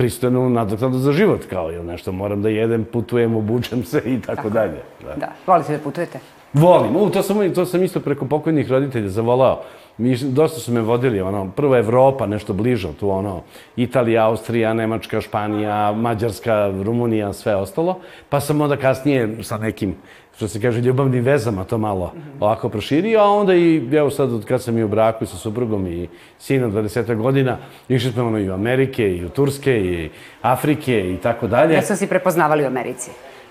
pristojnu 0.00 0.50
nadoknadu 0.50 0.98
za 0.98 1.12
život, 1.12 1.40
kao 1.50 1.72
ili 1.72 1.84
nešto 1.84 2.12
moram 2.12 2.42
da 2.42 2.48
jedem, 2.48 2.84
putujem, 2.84 3.36
obučem 3.36 3.84
se 3.84 4.02
i 4.04 4.20
tako 4.20 4.50
dalje. 4.50 4.80
Da. 5.04 5.14
Da, 5.16 5.32
volite 5.46 5.72
da 5.72 5.78
putujete? 5.78 6.18
Volim, 6.52 6.96
u, 6.96 7.10
to 7.10 7.22
sam, 7.22 7.54
to 7.54 7.66
sam 7.66 7.84
isto 7.84 8.00
preko 8.00 8.24
pokojnih 8.24 8.70
roditelja 8.70 9.08
zavolao. 9.08 9.62
Mi, 9.98 10.16
dosta 10.16 10.60
su 10.60 10.72
me 10.72 10.80
vodili, 10.80 11.20
ono, 11.20 11.50
prvo 11.56 11.76
Evropa, 11.76 12.26
nešto 12.26 12.52
bliže, 12.52 12.88
tu 13.00 13.10
ono, 13.10 13.42
Italija, 13.76 14.26
Austrija, 14.26 14.74
Nemačka, 14.74 15.20
Španija, 15.20 15.92
Mađarska, 15.92 16.72
Rumunija, 16.82 17.32
sve 17.32 17.56
ostalo. 17.56 17.98
Pa 18.28 18.40
sam 18.40 18.60
onda 18.60 18.76
kasnije 18.76 19.42
sa 19.42 19.58
nekim, 19.58 19.94
što 20.36 20.48
se 20.48 20.60
kaže, 20.60 20.80
ljubavnim 20.80 21.24
vezama 21.24 21.64
to 21.64 21.78
malo 21.78 22.12
ovako 22.40 22.68
proširio, 22.68 23.20
a 23.20 23.28
onda 23.28 23.54
i, 23.54 23.88
evo 23.92 24.10
sad, 24.10 24.32
od 24.32 24.44
kad 24.44 24.62
sam 24.62 24.78
i 24.78 24.84
u 24.84 24.88
braku 24.88 25.24
i 25.24 25.26
sa 25.26 25.36
suprugom 25.36 25.86
i 25.86 26.08
sinom 26.38 26.72
20 26.72 27.16
godina, 27.16 27.58
išli 27.88 28.12
smo 28.12 28.26
ono 28.26 28.38
i 28.38 28.50
u 28.50 28.54
Amerike, 28.54 29.16
i 29.16 29.24
u 29.24 29.28
Turske, 29.28 29.80
i 29.80 30.10
Afrike, 30.42 31.12
i 31.12 31.16
tako 31.16 31.46
dalje. 31.46 31.74
Ja 31.74 31.82
sam 31.82 31.96
si 31.96 32.06
prepoznavali 32.06 32.64
u 32.64 32.66
Americi. 32.66 33.10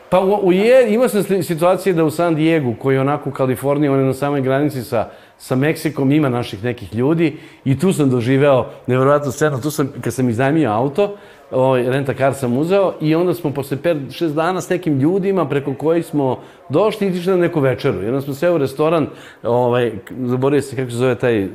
Pa 0.09 0.19
u, 0.19 0.39
u 0.43 0.51
je, 0.51 0.93
ima 0.93 1.07
se 1.07 1.43
situacije 1.43 1.93
da 1.93 2.03
u 2.03 2.11
San 2.11 2.35
Diego, 2.35 2.73
koji 2.81 2.95
je 2.95 3.01
onako 3.01 3.29
u 3.29 3.33
Kaliforniji, 3.33 3.89
on 3.89 3.99
je 3.99 4.05
na 4.05 4.13
samoj 4.13 4.41
granici 4.41 4.83
sa, 4.83 5.09
sa 5.37 5.55
Meksikom, 5.55 6.11
ima 6.11 6.29
naših 6.29 6.63
nekih 6.63 6.95
ljudi 6.95 7.37
i 7.65 7.79
tu 7.79 7.93
sam 7.93 8.09
doživeo 8.09 8.69
nevjerojatnu 8.87 9.31
scenu. 9.31 9.61
Tu 9.61 9.71
sam, 9.71 9.89
kad 10.01 10.13
sam 10.13 10.29
iznajmio 10.29 10.71
auto, 10.71 11.15
ovaj, 11.51 11.83
renta 11.83 12.13
kar 12.13 12.33
sam 12.33 12.57
uzeo 12.57 12.93
i 13.01 13.15
onda 13.15 13.33
smo 13.33 13.51
posle 13.51 13.77
5-6 13.77 14.33
dana 14.33 14.61
s 14.61 14.69
nekim 14.69 14.99
ljudima 14.99 15.45
preko 15.45 15.73
kojih 15.73 16.05
smo 16.05 16.39
došli 16.69 17.07
i 17.07 17.09
išli 17.09 17.31
na 17.31 17.37
neku 17.37 17.59
večeru. 17.59 17.99
Onda 17.99 18.21
smo 18.21 18.33
seo 18.33 18.55
u 18.55 18.57
restoran, 18.57 19.07
ovaj, 19.43 19.91
zaboravio 20.25 20.61
se 20.61 20.75
kako 20.75 20.91
se 20.91 20.97
zove 20.97 21.15
taj 21.15 21.47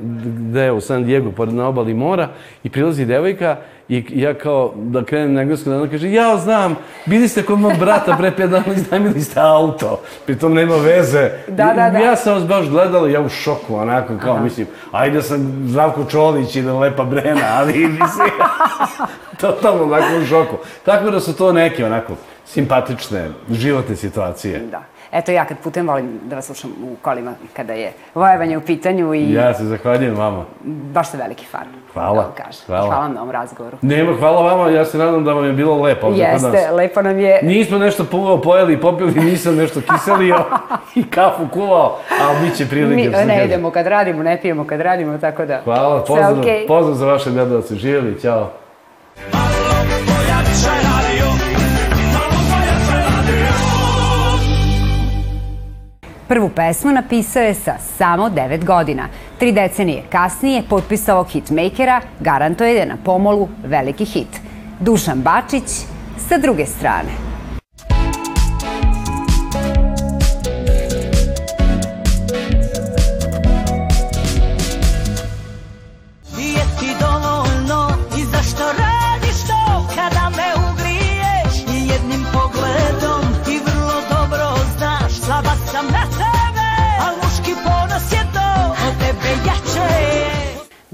deo 0.53 0.75
u 0.75 0.81
San 0.81 1.03
Diego, 1.03 1.31
pored 1.31 1.53
na 1.53 1.67
obali 1.67 1.93
mora, 1.93 2.29
i 2.63 2.69
prilazi 2.69 3.05
devojka 3.05 3.57
i 3.89 4.05
ja 4.13 4.33
kao 4.33 4.73
da 4.75 5.03
krenem 5.03 5.33
na 5.33 5.41
engleskom, 5.41 5.73
da 5.73 5.79
ona 5.79 5.91
kaže, 5.91 6.11
ja 6.11 6.37
znam, 6.37 6.75
bili 7.05 7.27
ste 7.27 7.43
kod 7.43 7.59
mog 7.59 7.73
brata 7.79 8.15
pre 8.17 8.31
5 8.31 8.47
dana, 8.47 8.73
iznajmili 8.75 9.21
ste 9.21 9.39
auto, 9.39 10.01
pritom 10.25 10.53
nema 10.53 10.75
veze. 10.75 11.29
Da, 11.47 11.73
da, 11.75 11.89
da. 11.89 11.97
Ja 11.97 12.15
sam 12.15 12.33
vas 12.33 12.43
baš 12.43 12.69
gledala, 12.69 13.09
ja 13.09 13.21
u 13.21 13.29
šoku, 13.29 13.75
onako, 13.75 14.13
kao, 14.23 14.39
mislim, 14.39 14.67
ajde 14.91 15.21
sam 15.21 15.63
Zdravko 15.67 16.05
Čolić 16.11 16.55
i 16.55 16.61
da 16.61 16.79
Lepa 16.79 17.03
Brena, 17.03 17.45
ali 17.51 17.73
mislim, 17.73 18.29
totalno 19.41 19.84
onako 19.85 20.17
u 20.21 20.25
šoku. 20.25 20.55
Tako 20.85 21.11
da 21.11 21.19
su 21.19 21.37
to 21.37 21.51
neke 21.51 21.85
onako 21.85 22.13
simpatične 22.45 23.29
životne 23.51 23.95
situacije. 23.95 24.59
Da. 24.59 24.81
Eto, 25.11 25.31
ja 25.31 25.45
kad 25.45 25.57
putem 25.57 25.87
volim 25.87 26.19
da 26.23 26.35
vas 26.35 26.45
slušam 26.45 26.71
u 26.83 26.95
kolima 27.01 27.33
kada 27.53 27.73
je 27.73 27.91
vojevanje 28.15 28.57
u 28.57 28.61
pitanju 28.61 29.13
i 29.13 29.33
Ja 29.33 29.53
se 29.53 29.65
zahvaljujem 29.65 30.15
vama. 30.15 30.45
baš 30.63 31.07
ste 31.07 31.17
veliki 31.17 31.45
fan. 31.45 31.67
Hvala. 31.93 32.15
Da 32.15 32.21
vam 32.21 32.31
kažem. 32.37 32.63
Hvala. 32.65 32.85
Hvala 32.85 33.07
na 33.07 33.21
ovom 33.21 33.31
razgovoru. 33.31 33.77
Nema, 33.81 34.13
hvala 34.19 34.41
vama, 34.41 34.69
ja 34.69 34.85
se 34.85 34.97
nadam 34.97 35.23
da 35.23 35.33
vam 35.33 35.45
je 35.45 35.53
bilo 35.53 35.81
lepo 35.81 36.07
kod 36.07 36.17
nas. 36.17 36.43
Jeste, 36.43 36.71
lepo 36.71 37.01
nam 37.01 37.19
je. 37.19 37.39
Nismo 37.43 37.77
nešto 37.77 38.03
puvao, 38.03 38.41
pojeli, 38.41 38.81
popili, 38.81 39.13
nisam 39.13 39.55
nešto 39.55 39.81
kiselio 39.81 40.43
i 40.95 41.03
kafu 41.03 41.47
kuvao, 41.53 41.99
ali 42.21 42.47
bit 42.47 42.57
će 42.57 42.69
prilike. 42.69 43.09
Mi 43.09 43.15
se 43.15 43.25
ne 43.25 43.45
idemo 43.45 43.71
kad 43.71 43.87
radimo, 43.87 44.23
ne 44.23 44.41
pijemo 44.41 44.67
kad 44.67 44.81
radimo, 44.81 45.17
tako 45.17 45.45
da... 45.45 45.61
Hvala, 45.63 46.03
pozdrav, 46.03 46.39
okej. 46.39 46.67
pozdrav 46.67 46.95
za 46.95 47.05
vaše 47.05 47.31
gledalce. 47.31 47.75
Živjeli, 47.75 48.21
ćao. 48.21 48.51
Malo 49.33 49.54
Prvu 56.27 56.49
pesmu 56.49 56.91
napisao 56.91 57.43
je 57.43 57.53
sa 57.53 57.75
samo 57.97 58.29
9 58.29 58.65
godina. 58.65 59.07
Tri 59.39 59.51
decenije 59.51 60.03
kasnije 60.09 60.63
potpis 60.69 61.09
ovog 61.09 61.27
hitmakera 61.29 62.01
garantuje 62.19 62.73
da 62.73 62.79
je 62.79 62.85
na 62.85 62.97
pomolu 63.05 63.47
veliki 63.63 64.05
hit. 64.05 64.41
Dušan 64.79 65.21
Bačić 65.21 65.69
sa 66.29 66.37
druge 66.37 66.65
strane. 66.65 67.24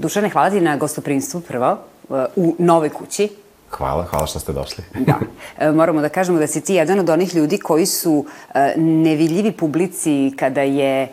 Dušane, 0.02 0.28
hvala 0.28 0.50
ti 0.50 0.60
na 0.60 0.76
gostoprinstvu 0.76 1.40
prvo 1.40 1.66
e, 1.70 2.24
u 2.36 2.54
novoj 2.58 2.88
kući. 2.88 3.28
Hvala, 3.70 4.04
hvala 4.04 4.26
što 4.26 4.38
ste 4.38 4.52
došli. 4.52 4.84
Da. 5.06 5.14
E, 5.58 5.70
Moramo 5.70 6.00
da 6.00 6.08
kažemo 6.08 6.38
da 6.38 6.46
si 6.46 6.60
ti 6.60 6.74
jedan 6.74 6.98
od 6.98 7.10
onih 7.10 7.34
ljudi 7.34 7.58
koji 7.58 7.86
su 7.86 8.24
e, 8.54 8.74
nevidljivi 8.76 9.52
publici 9.52 10.32
kada 10.38 10.62
je 10.62 11.08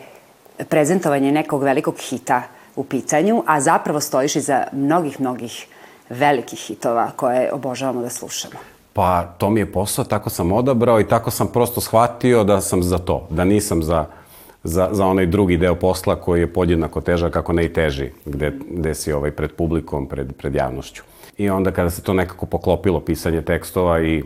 prezentovanje 0.68 1.32
nekog 1.32 1.62
velikog 1.62 1.94
hita 1.98 2.42
u 2.76 2.84
pitanju, 2.84 3.42
a 3.46 3.60
zapravo 3.60 4.00
stojiš 4.00 4.36
iza 4.36 4.64
mnogih, 4.72 5.20
mnogih 5.20 5.66
velikih 6.08 6.58
hitova 6.58 7.10
koje 7.16 7.52
obožavamo 7.52 8.02
da 8.02 8.10
slušamo. 8.10 8.54
Pa 8.92 9.22
to 9.38 9.50
mi 9.50 9.60
je 9.60 9.72
posao, 9.72 10.04
tako 10.04 10.30
sam 10.30 10.52
odabrao 10.52 11.00
i 11.00 11.08
tako 11.08 11.30
sam 11.30 11.46
prosto 11.46 11.80
shvatio 11.80 12.44
da 12.44 12.60
sam 12.60 12.82
za 12.82 12.98
to, 12.98 13.26
da 13.30 13.44
nisam 13.44 13.82
za, 13.82 14.04
za, 14.64 14.88
za 14.92 15.06
onaj 15.06 15.26
drugi 15.26 15.56
deo 15.56 15.74
posla 15.74 16.16
koji 16.16 16.40
je 16.40 16.52
podjednako 16.52 17.00
težak, 17.00 17.36
ako 17.36 17.52
ne 17.52 17.64
i 17.64 17.72
teži, 17.72 18.10
gde, 18.24 18.52
gde 18.70 18.94
si 18.94 19.12
ovaj, 19.12 19.30
pred 19.30 19.52
publikom, 19.52 20.06
pred, 20.06 20.32
pred 20.36 20.54
javnošću. 20.54 21.02
I 21.38 21.50
onda 21.50 21.70
kada 21.70 21.90
se 21.90 22.02
to 22.02 22.12
nekako 22.12 22.46
poklopilo, 22.46 23.00
pisanje 23.00 23.42
tekstova 23.42 24.02
i, 24.02 24.22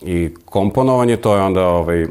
i 0.00 0.34
komponovanje, 0.44 1.16
to 1.16 1.36
je 1.36 1.42
onda 1.42 1.68
ovaj, 1.68 2.02
e, 2.02 2.08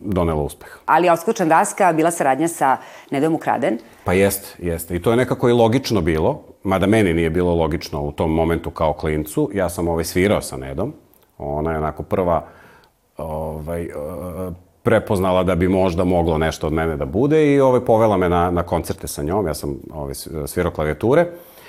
donelo 0.00 0.42
uspeh. 0.42 0.78
Ali 0.86 1.08
Odskočan 1.08 1.48
daska 1.48 1.92
bila 1.92 2.10
saradnja 2.10 2.48
sa 2.48 2.76
Nedom 3.10 3.34
Ukraden. 3.34 3.78
Pa 4.04 4.12
jeste, 4.12 4.48
jeste. 4.58 4.96
I 4.96 5.02
to 5.02 5.10
je 5.10 5.16
nekako 5.16 5.48
i 5.48 5.52
logično 5.52 6.00
bilo, 6.00 6.42
mada 6.62 6.86
meni 6.86 7.14
nije 7.14 7.30
bilo 7.30 7.54
logično 7.54 8.02
u 8.02 8.12
tom 8.12 8.30
momentu 8.30 8.70
kao 8.70 8.92
klincu. 8.92 9.50
Ja 9.54 9.68
sam 9.68 9.88
ovaj, 9.88 10.04
svirao 10.04 10.40
sa 10.40 10.56
Nedom. 10.56 10.92
Ona 11.38 11.72
je 11.72 11.78
onako 11.78 12.02
prva 12.02 12.46
ovaj, 13.16 13.82
e, 13.82 13.88
prepoznala 14.82 15.42
da 15.42 15.54
bi 15.54 15.68
možda 15.68 16.04
moglo 16.04 16.38
nešto 16.38 16.66
od 16.66 16.72
mene 16.72 16.96
da 16.96 17.04
bude 17.04 17.54
i 17.54 17.60
ovaj, 17.60 17.80
povela 17.80 18.16
me 18.16 18.28
na, 18.28 18.50
na 18.50 18.62
koncerte 18.62 19.08
sa 19.08 19.22
njom. 19.22 19.46
Ja 19.46 19.54
sam 19.54 19.76
ovaj, 19.94 20.14
svirao 20.46 20.72
klavijature. 20.72 21.26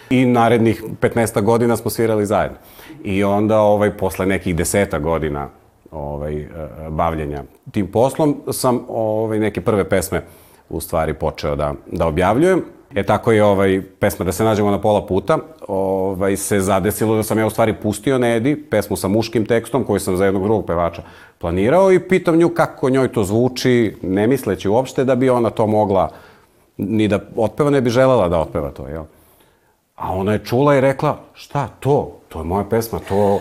I 0.09 0.25
narednih 0.25 0.83
15 1.01 1.41
godina 1.41 1.77
smo 1.77 1.91
svirali 1.91 2.25
zajedno. 2.25 2.57
I 3.03 3.23
onda, 3.23 3.59
ovaj, 3.59 3.97
posle 3.97 4.25
nekih 4.25 4.55
deseta 4.55 4.99
godina 4.99 5.49
ovaj, 5.91 6.41
e, 6.41 6.47
bavljenja 6.89 7.43
tim 7.71 7.87
poslom, 7.91 8.41
sam 8.51 8.85
ovaj, 8.87 9.39
neke 9.39 9.61
prve 9.61 9.89
pesme 9.89 10.21
u 10.69 10.81
stvari 10.81 11.13
počeo 11.13 11.55
da, 11.55 11.73
da 11.91 12.07
objavljujem. 12.07 12.63
E 12.95 13.03
tako 13.03 13.31
je 13.31 13.43
ovaj, 13.43 13.81
pesma 13.99 14.25
Da 14.25 14.31
se 14.31 14.43
nađemo 14.43 14.71
na 14.71 14.81
pola 14.81 15.05
puta, 15.05 15.37
ovaj, 15.67 16.35
se 16.37 16.59
zadesilo 16.59 17.15
da 17.15 17.23
sam 17.23 17.39
ja 17.39 17.45
u 17.45 17.49
stvari 17.49 17.73
pustio 17.73 18.17
Nedi, 18.17 18.55
pesmu 18.69 18.97
sa 18.97 19.07
muškim 19.07 19.45
tekstom 19.45 19.83
koju 19.83 19.99
sam 19.99 20.17
za 20.17 20.25
jednog 20.25 20.43
drugog 20.43 20.65
pevača 20.65 21.01
planirao 21.43 21.91
i 21.91 21.99
pitam 21.99 22.35
nju 22.35 22.49
kako 22.49 22.89
njoj 22.89 23.07
to 23.11 23.23
zvuči, 23.23 23.95
ne 24.01 24.27
misleći 24.27 24.69
uopšte 24.69 25.03
da 25.03 25.15
bi 25.15 25.29
ona 25.29 25.49
to 25.49 25.67
mogla 25.67 26.09
ni 26.77 27.07
da 27.07 27.19
otpeva, 27.35 27.69
ne 27.69 27.81
bi 27.81 27.89
želela 27.89 28.29
da 28.29 28.39
otpeva 28.39 28.69
to, 28.71 28.87
jel? 28.87 29.03
A 29.95 30.13
ona 30.13 30.33
je 30.33 30.45
čula 30.45 30.75
i 30.75 30.81
rekla, 30.81 31.17
šta 31.33 31.67
to? 31.79 32.19
To 32.29 32.39
je 32.39 32.45
moja 32.45 32.63
pesma, 32.69 32.99
to... 33.09 33.39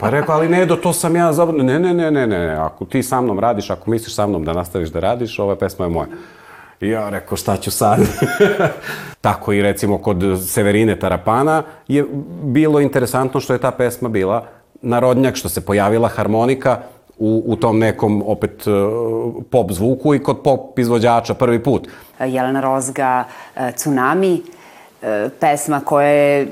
Pa 0.00 0.08
je 0.08 0.24
ali 0.28 0.48
ne, 0.48 0.66
do 0.66 0.76
to 0.76 0.92
sam 0.92 1.16
ja 1.16 1.32
zabrano. 1.32 1.64
Ne, 1.64 1.78
ne, 1.78 1.94
ne, 1.94 2.10
ne, 2.10 2.26
ne, 2.26 2.54
ako 2.54 2.84
ti 2.84 3.02
sa 3.02 3.20
mnom 3.20 3.38
radiš, 3.38 3.70
ako 3.70 3.90
misliš 3.90 4.14
sa 4.14 4.26
mnom 4.26 4.44
da 4.44 4.52
nastaviš 4.52 4.88
da 4.88 5.00
radiš, 5.00 5.38
ova 5.38 5.56
pesma 5.56 5.84
je 5.84 5.90
moja. 5.90 6.06
I 6.80 6.88
ja 6.88 7.10
rekao, 7.10 7.36
šta 7.36 7.56
ću 7.56 7.70
sad? 7.70 7.98
Tako 9.26 9.52
i 9.52 9.62
recimo 9.62 9.98
kod 9.98 10.22
Severine 10.46 10.98
Tarapana 10.98 11.62
je 11.88 12.04
bilo 12.42 12.80
interesantno 12.80 13.40
što 13.40 13.52
je 13.52 13.58
ta 13.58 13.70
pesma 13.70 14.08
bila 14.08 14.46
narodnjak, 14.82 15.36
što 15.36 15.48
se 15.48 15.66
pojavila 15.66 16.08
harmonika 16.08 16.93
u, 17.18 17.42
u 17.46 17.56
tom 17.56 17.78
nekom 17.78 18.22
opet 18.26 18.66
eh, 18.66 18.70
pop 19.50 19.72
zvuku 19.72 20.14
i 20.14 20.18
kod 20.18 20.42
pop 20.42 20.78
izvođača 20.78 21.34
prvi 21.34 21.62
put. 21.62 21.88
Jelena 22.20 22.60
Rozga, 22.60 23.24
e, 23.56 23.72
Tsunami, 23.72 24.42
e, 25.02 25.28
pesma 25.40 25.80
koja 25.80 26.08
je, 26.08 26.46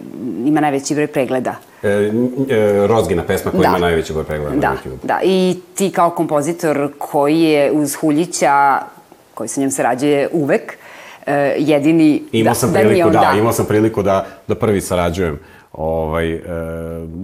ima 0.45 0.61
najveći 0.61 0.95
broj 0.95 1.07
pregleda. 1.07 1.55
E, 1.83 1.89
e, 1.89 2.87
Rozgina 2.87 3.23
pesma 3.23 3.51
koja 3.51 3.69
ima 3.69 3.79
najveći 3.79 4.13
broj 4.13 4.25
pregleda 4.25 4.57
da, 4.57 4.71
na 4.71 4.77
YouTube. 4.77 5.07
Da, 5.07 5.21
i 5.25 5.57
ti 5.75 5.91
kao 5.91 6.11
kompozitor 6.11 6.93
koji 6.99 7.41
je 7.41 7.73
uz 7.73 7.95
Huljića, 7.95 8.79
koji 9.35 9.49
sa 9.49 9.61
njom 9.61 9.71
sarađuje 9.71 10.29
uvek, 10.33 10.79
e, 11.27 11.55
jedini... 11.59 12.23
Imao 12.33 12.55
sam 12.55 12.73
da, 12.73 12.79
priliku, 12.79 13.09
on 13.09 13.13
da, 13.13 13.35
imao 13.39 13.53
sam 13.53 13.67
priliku 13.67 14.03
da, 14.03 14.27
da 14.49 14.55
prvi 14.55 14.81
sarađujem. 14.81 15.39
Ovaj, 15.73 16.33
e, 16.33 16.41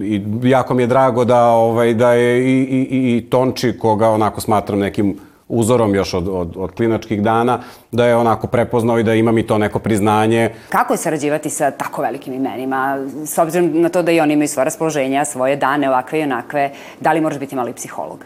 I 0.03 0.23
jako 0.43 0.75
mi 0.75 0.83
je 0.83 0.87
drago 0.87 1.25
da, 1.25 1.45
ovaj, 1.45 1.95
da 1.95 2.13
je 2.13 2.39
i, 2.41 2.63
i, 2.63 3.17
i, 3.17 3.31
Tonči, 3.31 3.79
koga 3.79 4.09
onako 4.09 4.41
smatram 4.41 4.79
nekim 4.79 5.17
uzorom 5.49 5.95
još 5.95 6.15
od, 6.15 6.29
od, 6.29 6.57
od 6.57 6.75
klinačkih 6.75 7.23
dana, 7.23 7.61
da 7.93 8.07
je 8.07 8.17
onako 8.17 8.47
prepoznao 8.47 8.99
i 8.99 9.03
da 9.03 9.15
imam 9.15 9.39
i 9.39 9.47
to 9.47 9.59
neko 9.59 9.79
priznanje. 9.79 10.51
Kako 10.69 10.95
je 10.95 10.97
sarađivati 10.97 11.51
sa 11.51 11.71
tako 11.71 12.03
velikim 12.03 12.35
imenima, 12.35 12.99
s 13.25 13.39
obzirom 13.39 13.81
na 13.81 13.89
to 13.89 14.03
da 14.03 14.13
i 14.13 14.21
oni 14.21 14.35
imaju 14.35 14.49
svoje 14.49 14.65
raspoloženja, 14.65 15.25
svoje 15.25 15.57
dane, 15.57 15.89
ovakve 15.89 16.21
i 16.21 16.23
onakve, 16.23 16.71
da 17.01 17.13
li 17.13 17.21
moraš 17.21 17.39
biti 17.39 17.57
mali 17.57 17.73
psiholog? 17.73 18.25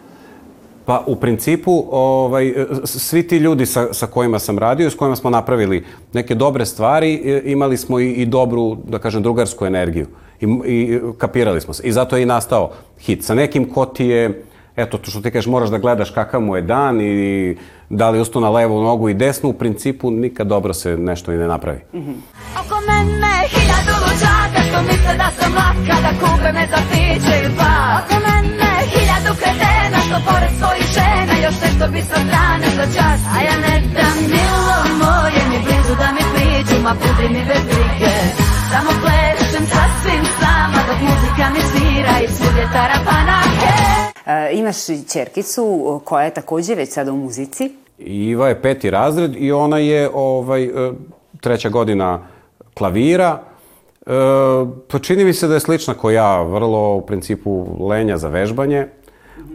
Pa 0.84 1.04
u 1.06 1.16
principu 1.16 1.84
ovaj, 1.90 2.54
svi 2.84 3.22
ti 3.22 3.36
ljudi 3.36 3.66
sa, 3.66 3.92
sa 3.92 4.06
kojima 4.06 4.38
sam 4.38 4.58
radio 4.58 4.86
i 4.86 4.90
s 4.90 4.94
kojima 4.94 5.16
smo 5.16 5.30
napravili 5.30 5.84
neke 6.12 6.34
dobre 6.34 6.66
stvari, 6.66 7.12
i- 7.14 7.42
imali 7.44 7.76
smo 7.76 8.00
i, 8.00 8.08
i 8.08 8.26
dobru, 8.26 8.76
da 8.84 8.98
kažem, 8.98 9.22
drugarsku 9.22 9.66
energiju. 9.66 10.06
I, 10.40 10.46
I 10.66 11.00
kapirali 11.18 11.60
smo 11.60 11.74
se. 11.74 11.82
I 11.82 11.92
zato 11.92 12.16
je 12.16 12.22
i 12.22 12.26
nastao 12.26 12.70
hit. 13.00 13.24
Sa 13.24 13.34
nekim 13.34 13.64
ko 13.66 13.86
ti 13.86 14.06
je, 14.06 14.42
eto, 14.76 14.98
to 14.98 15.10
što 15.10 15.20
ti 15.20 15.30
kažeš, 15.30 15.46
moraš 15.46 15.68
da 15.68 15.78
gledaš 15.78 16.10
kakav 16.10 16.40
mu 16.40 16.56
je 16.56 16.62
dan 16.62 17.00
i 17.00 17.56
da 17.90 18.10
li 18.10 18.20
ustu 18.20 18.40
na 18.40 18.50
levu 18.50 18.82
nogu 18.82 19.08
i 19.08 19.14
desnu, 19.14 19.48
u 19.48 19.52
principu 19.52 20.10
nikad 20.10 20.46
dobro 20.46 20.72
se 20.72 20.96
nešto 20.96 21.32
i 21.32 21.36
ne 21.36 21.46
napravi. 21.46 21.78
Oko 22.56 22.76
mene 22.82 23.12
luđaka 23.44 23.61
što 24.72 24.82
misle 24.88 25.14
da 25.22 25.28
sam 25.38 25.52
latka 25.60 25.96
Da 26.04 26.12
kupe 26.20 26.50
me 26.56 26.64
za 26.72 26.80
piće 26.90 27.34
i 27.46 27.48
pa 27.58 27.72
Oko 27.98 28.16
mene 28.26 28.72
hiljadu 28.92 29.32
kretena 29.40 29.98
što 30.06 30.16
pored 30.28 30.52
svojih 30.58 30.86
žena 30.96 31.34
Još 31.44 31.56
nešto 31.64 31.84
bi 31.92 32.00
sa 32.10 32.18
strane 32.26 32.68
za 32.78 32.86
čas 32.96 33.20
A 33.34 33.38
ja 33.48 33.56
ne 33.64 33.74
dam 33.96 34.18
milo 34.32 34.78
moje 35.02 35.40
ni 35.50 35.58
blizu 35.64 35.94
da 36.02 36.08
mi 36.16 36.22
priđu 36.32 36.76
Ma 36.86 36.92
pudi 37.00 37.26
mi 37.34 37.42
bez 37.50 37.62
brige 37.70 38.14
Samo 38.72 38.90
plešem 39.02 39.64
sasvim 39.72 40.24
sama 40.40 40.80
dok 40.88 40.98
muzika 41.08 41.44
mi 41.54 41.60
svira 41.70 42.14
imaš 44.52 44.88
i 44.88 45.08
čerkicu 45.12 46.00
koja 46.04 46.24
je 46.24 46.34
takođe 46.34 46.74
već 46.74 46.88
sada 46.88 47.12
u 47.12 47.16
muzici. 47.16 47.70
Iva 47.98 48.48
je 48.48 48.62
peti 48.62 48.90
razred 48.90 49.32
i 49.36 49.52
ona 49.52 49.78
je 49.78 50.10
ovaj, 50.14 50.64
e, 50.64 50.70
treća 51.40 51.68
godina 51.68 52.18
klavira. 52.74 53.51
E, 54.06 54.12
pa 54.88 54.98
čini 54.98 55.24
mi 55.24 55.32
se 55.32 55.48
da 55.48 55.54
je 55.54 55.60
slična 55.60 55.94
ko 55.94 56.10
ja, 56.10 56.42
vrlo 56.42 56.94
u 56.94 57.06
principu 57.06 57.66
lenja 57.88 58.16
za 58.16 58.28
vežbanje. 58.28 58.86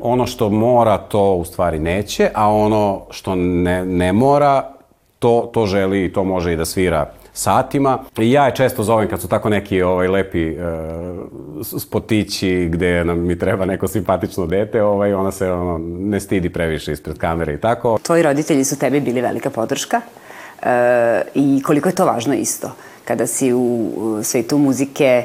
Ono 0.01 0.27
što 0.27 0.49
mora, 0.49 0.97
to 0.97 1.33
u 1.33 1.45
stvari 1.45 1.79
neće, 1.79 2.29
a 2.33 2.49
ono 2.49 3.01
što 3.09 3.35
ne, 3.35 3.85
ne 3.85 4.13
mora, 4.13 4.71
to, 5.19 5.49
to 5.53 5.65
želi 5.65 6.05
i 6.05 6.13
to 6.13 6.23
može 6.23 6.53
i 6.53 6.55
da 6.55 6.65
svira 6.65 7.11
satima. 7.33 7.99
I 8.17 8.31
ja 8.31 8.45
je 8.45 8.55
često 8.55 8.83
zovem 8.83 9.09
kad 9.09 9.21
su 9.21 9.27
tako 9.27 9.49
neki 9.49 9.81
ovaj, 9.81 10.07
lepi 10.07 10.47
e, 10.47 10.55
spotići 11.79 12.69
gde 12.71 13.05
nam 13.05 13.19
mi 13.19 13.39
treba 13.39 13.65
neko 13.65 13.87
simpatično 13.87 14.45
dete, 14.45 14.83
ovaj, 14.83 15.13
ona 15.13 15.31
se 15.31 15.51
ono, 15.51 15.77
ne 15.99 16.19
stidi 16.19 16.49
previše 16.49 16.91
ispred 16.91 17.17
kamere 17.17 17.53
i 17.53 17.59
tako. 17.59 17.99
Tvoji 18.03 18.23
roditelji 18.23 18.63
su 18.63 18.79
tebi 18.79 18.99
bili 18.99 19.21
velika 19.21 19.49
podrška 19.49 20.01
e, 20.63 21.21
i 21.35 21.61
koliko 21.65 21.89
je 21.89 21.95
to 21.95 22.05
važno 22.05 22.33
isto 22.33 22.71
kada 23.05 23.27
si 23.27 23.53
u 23.53 24.19
svetu 24.23 24.57
muzike. 24.57 25.23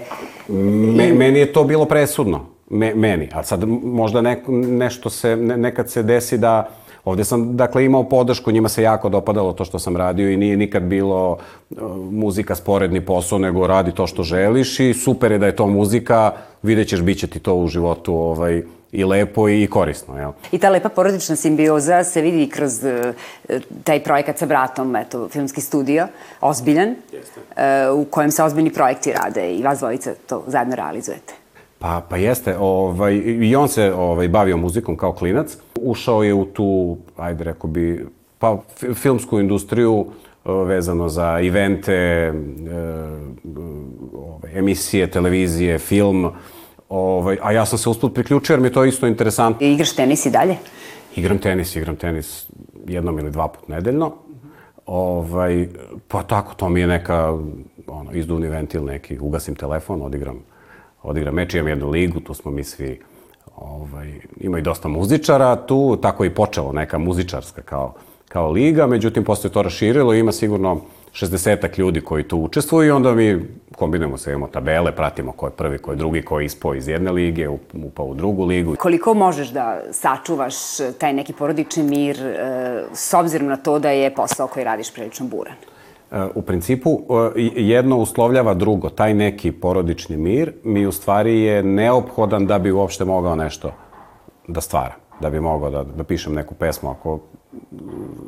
Me, 0.49 1.13
meni 1.13 1.39
je 1.39 1.53
to 1.53 1.65
bilo 1.65 1.85
presudno. 1.85 2.47
Me, 2.71 2.95
meni. 2.95 3.29
A 3.33 3.43
sad 3.43 3.65
možda 3.83 4.21
ne, 4.21 4.43
nešto 4.49 5.11
se, 5.11 5.37
ne, 5.37 5.57
nekad 5.57 5.91
se 5.91 6.03
desi 6.03 6.39
da 6.39 6.69
Ovde 7.05 7.25
sam, 7.25 7.57
dakle, 7.57 7.85
imao 7.85 8.05
podršku, 8.05 8.51
njima 8.51 8.69
se 8.69 8.83
jako 8.83 9.09
dopadalo 9.09 9.53
to 9.53 9.65
što 9.65 9.79
sam 9.79 9.97
radio 9.97 10.31
i 10.31 10.37
nije 10.37 10.57
nikad 10.57 10.83
bilo 10.83 11.33
uh, 11.71 11.79
muzika 12.11 12.55
sporedni 12.55 13.01
posao, 13.01 13.39
nego 13.39 13.67
radi 13.67 13.95
to 13.95 14.07
što 14.07 14.23
želiš 14.23 14.81
i 14.81 14.95
super 14.95 15.33
je 15.33 15.39
da 15.39 15.47
je 15.47 15.57
to 15.57 15.67
muzika, 15.67 16.33
vidjet 16.63 16.89
ćeš, 16.89 17.01
bit 17.01 17.19
će 17.19 17.27
ti 17.27 17.39
to 17.39 17.55
u 17.55 17.69
životu 17.69 18.15
ovaj, 18.15 18.63
i 18.93 19.05
lepo 19.05 19.49
i 19.49 19.67
korisno. 19.67 20.19
Jel? 20.19 20.33
I 20.53 20.59
ta 20.59 20.71
lepa 20.71 20.89
porodična 20.89 21.37
simbioza 21.37 22.05
se 22.05 22.21
vidi 22.21 22.49
kroz 22.49 22.85
uh, 22.85 23.61
taj 23.85 24.03
projekat 24.03 24.39
sa 24.39 24.47
bratom, 24.47 24.97
eto, 24.97 25.29
filmski 25.29 25.61
studio, 25.61 26.09
ozbiljan, 26.41 26.89
uh, 26.91 28.01
u 28.01 28.05
kojem 28.05 28.31
se 28.31 28.43
ozbiljni 28.43 28.73
projekti 28.73 29.13
rade 29.13 29.55
i 29.55 29.63
vas 29.63 29.79
dvojica 29.79 30.15
to 30.27 30.45
zajedno 30.47 30.77
realizujete. 30.77 31.42
Pa, 31.83 32.03
pa 32.09 32.17
jeste, 32.17 32.57
ovaj, 32.59 33.15
i 33.25 33.57
on 33.57 33.69
se 33.69 33.93
ovaj, 33.95 34.29
bavio 34.29 34.57
muzikom 34.57 34.97
kao 34.97 35.13
klinac. 35.13 35.57
Ušao 35.81 36.23
je 36.23 36.35
u 36.35 36.45
tu, 36.45 36.99
ajde 37.17 37.45
rekao 37.45 37.71
bi, 37.71 38.07
pa 38.39 38.59
filmsku 38.95 39.41
industriju 39.41 40.07
eh, 40.45 40.51
vezano 40.67 41.09
za 41.09 41.41
evente, 41.41 41.93
e, 41.93 42.33
ovaj, 44.15 44.59
emisije, 44.59 45.11
televizije, 45.11 45.79
film. 45.79 46.31
Ovaj, 46.89 47.39
a 47.43 47.53
ja 47.53 47.67
sam 47.67 47.79
se 47.79 47.89
usput 47.89 48.15
priključio 48.15 48.55
jer 48.55 48.61
mi 48.61 48.67
je 48.67 48.73
to 48.73 48.85
isto 48.85 49.07
interesantno. 49.07 49.67
I 49.67 49.73
igraš 49.73 49.93
tenis 49.93 50.27
i 50.27 50.31
dalje? 50.31 50.57
Igram 51.17 51.39
tenis, 51.39 51.77
igram 51.77 51.97
tenis 51.97 52.51
jednom 52.87 53.19
ili 53.19 53.31
dva 53.31 53.49
put 53.49 53.69
nedeljno. 53.69 54.13
Ovaj, 54.87 55.69
pa 56.09 56.23
tako, 56.23 56.55
to 56.55 56.69
mi 56.69 56.81
je 56.81 56.87
neka, 56.87 57.39
ono, 57.87 58.13
izduvni 58.13 58.49
ventil 58.49 58.85
neki, 58.85 59.19
ugasim 59.19 59.55
telefon, 59.55 60.03
odigram 60.03 60.52
odigra 61.03 61.33
meč, 61.33 61.55
imam 61.55 61.69
jednu 61.69 61.91
ligu, 61.91 62.21
tu 62.21 62.35
smo 62.35 62.51
mi 62.51 62.65
svi, 62.65 63.01
ovaj, 63.57 64.13
ima 64.41 64.59
i 64.59 64.63
dosta 64.63 64.89
muzičara 64.89 65.57
tu, 65.57 65.99
tako 66.03 66.25
je 66.25 66.31
i 66.31 66.35
počelo 66.35 66.73
neka 66.73 66.99
muzičarska 66.99 67.63
kao, 67.63 67.95
kao 68.29 68.51
liga, 68.51 68.87
međutim, 68.87 69.25
posle 69.25 69.51
to 69.51 69.63
raširilo, 69.63 70.15
ima 70.15 70.33
sigurno 70.33 70.81
60 71.13 71.79
ljudi 71.79 72.01
koji 72.01 72.29
tu 72.29 72.39
učestvuju 72.39 72.89
i 72.89 72.91
onda 72.91 73.15
mi 73.15 73.41
kombinujemo 73.77 74.19
se, 74.19 74.31
imamo 74.31 74.47
tabele, 74.47 74.97
pratimo 74.97 75.33
ko 75.33 75.47
je 75.47 75.51
prvi, 75.51 75.79
ko 75.79 75.91
je 75.91 75.97
drugi, 75.97 76.23
ko 76.23 76.41
je 76.41 76.47
ispao 76.47 76.75
iz 76.75 76.89
jedne 76.89 77.13
lige, 77.13 77.49
upao 77.73 78.07
u 78.07 78.15
drugu 78.15 78.45
ligu. 78.45 78.77
Koliko 78.79 79.15
možeš 79.15 79.49
da 79.49 79.81
sačuvaš 79.91 80.55
taj 80.99 81.13
neki 81.13 81.33
porodični 81.33 81.83
mir 81.83 82.23
e, 82.23 82.85
s 82.93 83.15
obzirom 83.15 83.49
na 83.49 83.57
to 83.57 83.79
da 83.79 83.91
je 83.91 84.15
posao 84.15 84.47
koji 84.47 84.65
radiš 84.65 84.95
prilično 84.95 85.27
buran? 85.27 85.55
U 86.35 86.43
principu, 86.43 87.01
jedno 87.57 87.97
uslovljava 87.97 88.55
drugo. 88.55 88.89
Taj 88.89 89.15
neki 89.15 89.53
porodični 89.53 90.17
mir 90.17 90.53
mi 90.65 90.87
u 90.87 90.93
stvari 90.93 91.41
je 91.41 91.63
neophodan 91.63 92.47
da 92.47 92.59
bi 92.59 92.73
uopšte 92.73 93.05
mogao 93.05 93.37
nešto 93.37 93.73
da 94.49 94.61
stvara. 94.61 95.02
Da 95.23 95.31
bi 95.31 95.41
mogao 95.41 95.71
da, 95.71 95.85
da 95.85 96.05
pišem 96.05 96.35
neku 96.35 96.55
pesmu. 96.55 96.91
Ako, 96.91 97.19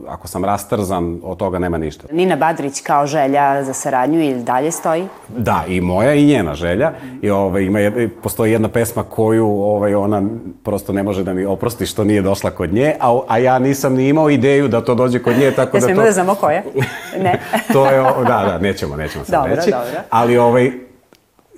ako 0.08 0.28
sam 0.28 0.44
rastrzan, 0.44 1.20
od 1.22 1.38
toga 1.38 1.58
nema 1.58 1.78
ništa. 1.78 2.06
Nina 2.12 2.36
Badrić 2.36 2.80
kao 2.80 3.06
želja 3.06 3.64
za 3.64 3.72
saradnju 3.72 4.22
ili 4.22 4.42
dalje 4.42 4.70
stoji? 4.70 5.06
Da, 5.28 5.64
i 5.68 5.80
moja 5.80 6.14
i 6.14 6.26
njena 6.26 6.54
želja. 6.54 6.92
I 7.22 7.30
ovaj, 7.30 7.62
ima, 7.62 7.78
jed, 7.80 8.10
postoji 8.22 8.52
jedna 8.52 8.68
pesma 8.68 9.02
koju 9.02 9.46
ovaj, 9.46 9.94
ona 9.94 10.22
prosto 10.64 10.92
ne 10.92 11.02
može 11.02 11.24
da 11.24 11.34
mi 11.34 11.44
oprosti 11.44 11.86
što 11.86 12.04
nije 12.04 12.22
došla 12.22 12.50
kod 12.50 12.72
nje, 12.72 12.94
a, 13.00 13.20
a 13.28 13.38
ja 13.38 13.58
nisam 13.58 13.94
ni 13.94 14.08
imao 14.08 14.30
ideju 14.30 14.68
da 14.68 14.84
to 14.84 14.94
dođe 14.94 15.18
kod 15.18 15.38
nje, 15.38 15.50
tako 15.50 15.76
ja 15.76 15.80
da 15.80 15.94
to... 15.94 16.02
da 16.02 16.12
znamo 16.12 16.34
koja? 16.34 16.62
Ne. 17.24 17.40
to 17.72 17.90
je, 17.90 18.02
da, 18.02 18.44
da, 18.46 18.58
nećemo, 18.58 18.96
nećemo 18.96 19.24
sad 19.24 19.34
dobro, 19.34 19.54
reći. 19.54 19.70
Dobro. 19.70 20.00
Ali 20.10 20.38
ovaj, 20.38 20.72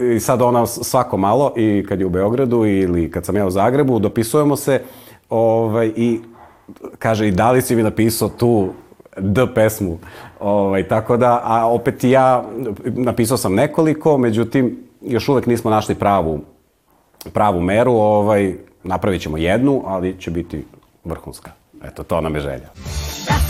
i 0.00 0.20
sad 0.20 0.42
ona 0.42 0.66
svako 0.66 1.16
malo 1.16 1.52
i 1.56 1.86
kad 1.88 2.00
je 2.00 2.06
u 2.06 2.10
Beogradu 2.10 2.64
ili 2.66 3.10
kad 3.10 3.24
sam 3.24 3.36
ja 3.36 3.46
u 3.46 3.50
Zagrebu, 3.50 3.98
dopisujemo 3.98 4.56
se 4.56 4.80
ovaj, 5.30 5.92
i 5.96 6.20
kaže 6.98 7.28
i 7.28 7.30
da 7.30 7.50
li 7.50 7.62
si 7.62 7.76
mi 7.76 7.82
napisao 7.82 8.28
tu 8.28 8.68
D 9.18 9.46
pesmu. 9.54 9.98
Ovaj, 10.40 10.88
tako 10.88 11.16
da, 11.16 11.40
a 11.44 11.66
opet 11.66 12.04
ja 12.04 12.44
napisao 12.84 13.36
sam 13.36 13.54
nekoliko, 13.54 14.18
međutim, 14.18 14.78
još 15.02 15.28
uvek 15.28 15.46
nismo 15.46 15.70
našli 15.70 15.94
pravu, 15.94 16.40
pravu 17.32 17.60
meru. 17.60 17.92
Ovaj, 17.92 18.54
napravit 18.82 19.22
ćemo 19.22 19.36
jednu, 19.36 19.82
ali 19.86 20.20
će 20.20 20.30
biti 20.30 20.64
vrhunska. 21.04 21.50
Eto, 21.84 22.02
to 22.02 22.20
nam 22.20 22.34
je 22.34 22.40
želja. 22.40 22.68
Da 23.26 23.45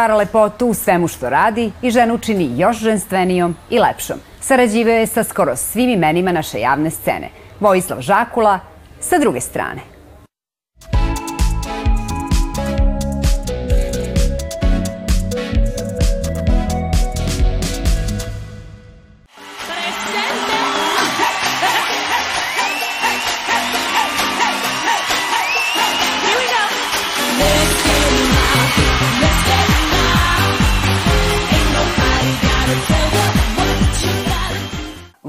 Stvara 0.00 0.16
lepotu 0.16 0.66
u 0.66 0.74
svemu 0.74 1.08
što 1.08 1.30
radi 1.30 1.72
i 1.82 1.90
ženu 1.90 2.18
čini 2.18 2.58
još 2.58 2.76
ženstvenijom 2.76 3.56
i 3.70 3.78
lepšom. 3.78 4.16
Sarađivao 4.40 4.94
je 4.94 5.06
sa 5.06 5.24
skoro 5.24 5.56
svim 5.56 5.90
imenima 5.90 6.32
naše 6.32 6.60
javne 6.60 6.90
scene. 6.90 7.28
Vojislav 7.60 8.00
Žakula 8.00 8.60
sa 9.00 9.18
druge 9.18 9.40
strane. 9.40 9.89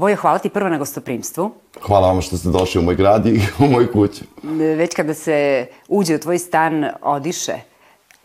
Vojo, 0.02 0.16
hvala 0.16 0.38
ti 0.38 0.48
prvo 0.48 0.68
na 0.68 0.78
gostoprimstvu. 0.78 1.50
Hvala 1.80 2.08
vam 2.08 2.20
što 2.20 2.36
ste 2.36 2.48
došli 2.48 2.80
u 2.80 2.82
moj 2.84 2.94
grad 2.94 3.26
i 3.26 3.40
u 3.58 3.66
moju 3.66 3.92
kuću. 3.92 4.24
Već 4.76 4.94
kada 4.94 5.14
se 5.14 5.66
uđe 5.88 6.14
u 6.14 6.18
tvoj 6.18 6.38
stan, 6.38 6.84
odiše 7.02 7.52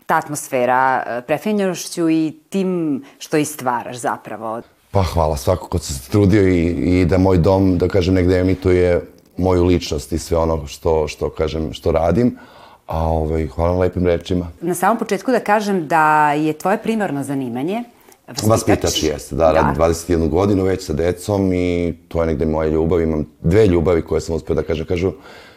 ta 0.06 0.16
atmosfera 0.16 1.02
e, 1.06 1.22
prefinjenošću 1.26 2.10
i 2.10 2.34
tim 2.48 3.02
što 3.18 3.36
i 3.36 3.44
stvaraš 3.44 3.96
zapravo. 3.96 4.62
Pa 4.90 5.02
hvala 5.02 5.36
svako 5.36 5.68
ko 5.68 5.78
se 5.78 6.10
trudio 6.10 6.48
i, 6.48 6.66
i 6.66 7.04
da 7.04 7.18
moj 7.18 7.38
dom, 7.38 7.78
da 7.78 7.88
kažem, 7.88 8.14
negde 8.14 8.40
emituje 8.40 9.02
moju 9.36 9.64
ličnost 9.64 10.12
i 10.12 10.18
sve 10.18 10.38
ono 10.38 10.66
što, 10.66 11.08
što 11.08 11.30
kažem, 11.30 11.72
što 11.72 11.92
radim. 11.92 12.38
A 12.86 13.08
ovaj, 13.08 13.46
hvala 13.46 13.72
na 13.72 13.78
lepim 13.78 14.06
rečima. 14.06 14.46
Na 14.60 14.74
samom 14.74 14.98
početku 14.98 15.30
da 15.30 15.40
kažem 15.40 15.88
da 15.88 16.32
je 16.32 16.52
tvoje 16.52 16.78
primarno 16.78 17.22
zanimanje 17.22 17.84
vaspitač. 18.28 18.50
Vaspitač 18.50 19.02
jeste, 19.02 19.36
da, 19.36 19.52
radim 19.52 19.74
Da. 19.74 19.88
21 19.88 20.28
godinu 20.28 20.64
već 20.64 20.84
sa 20.84 20.92
decom 20.92 21.52
i 21.52 21.94
to 22.08 22.20
je 22.20 22.26
negde 22.26 22.46
moja 22.46 22.68
ljubav. 22.68 23.00
Imam 23.00 23.24
dve 23.40 23.66
ljubavi 23.66 24.02
koje 24.02 24.20
sam 24.20 24.34
uspio 24.34 24.54
da 24.54 24.62
kažem. 24.62 24.86
Kažu 24.86 25.12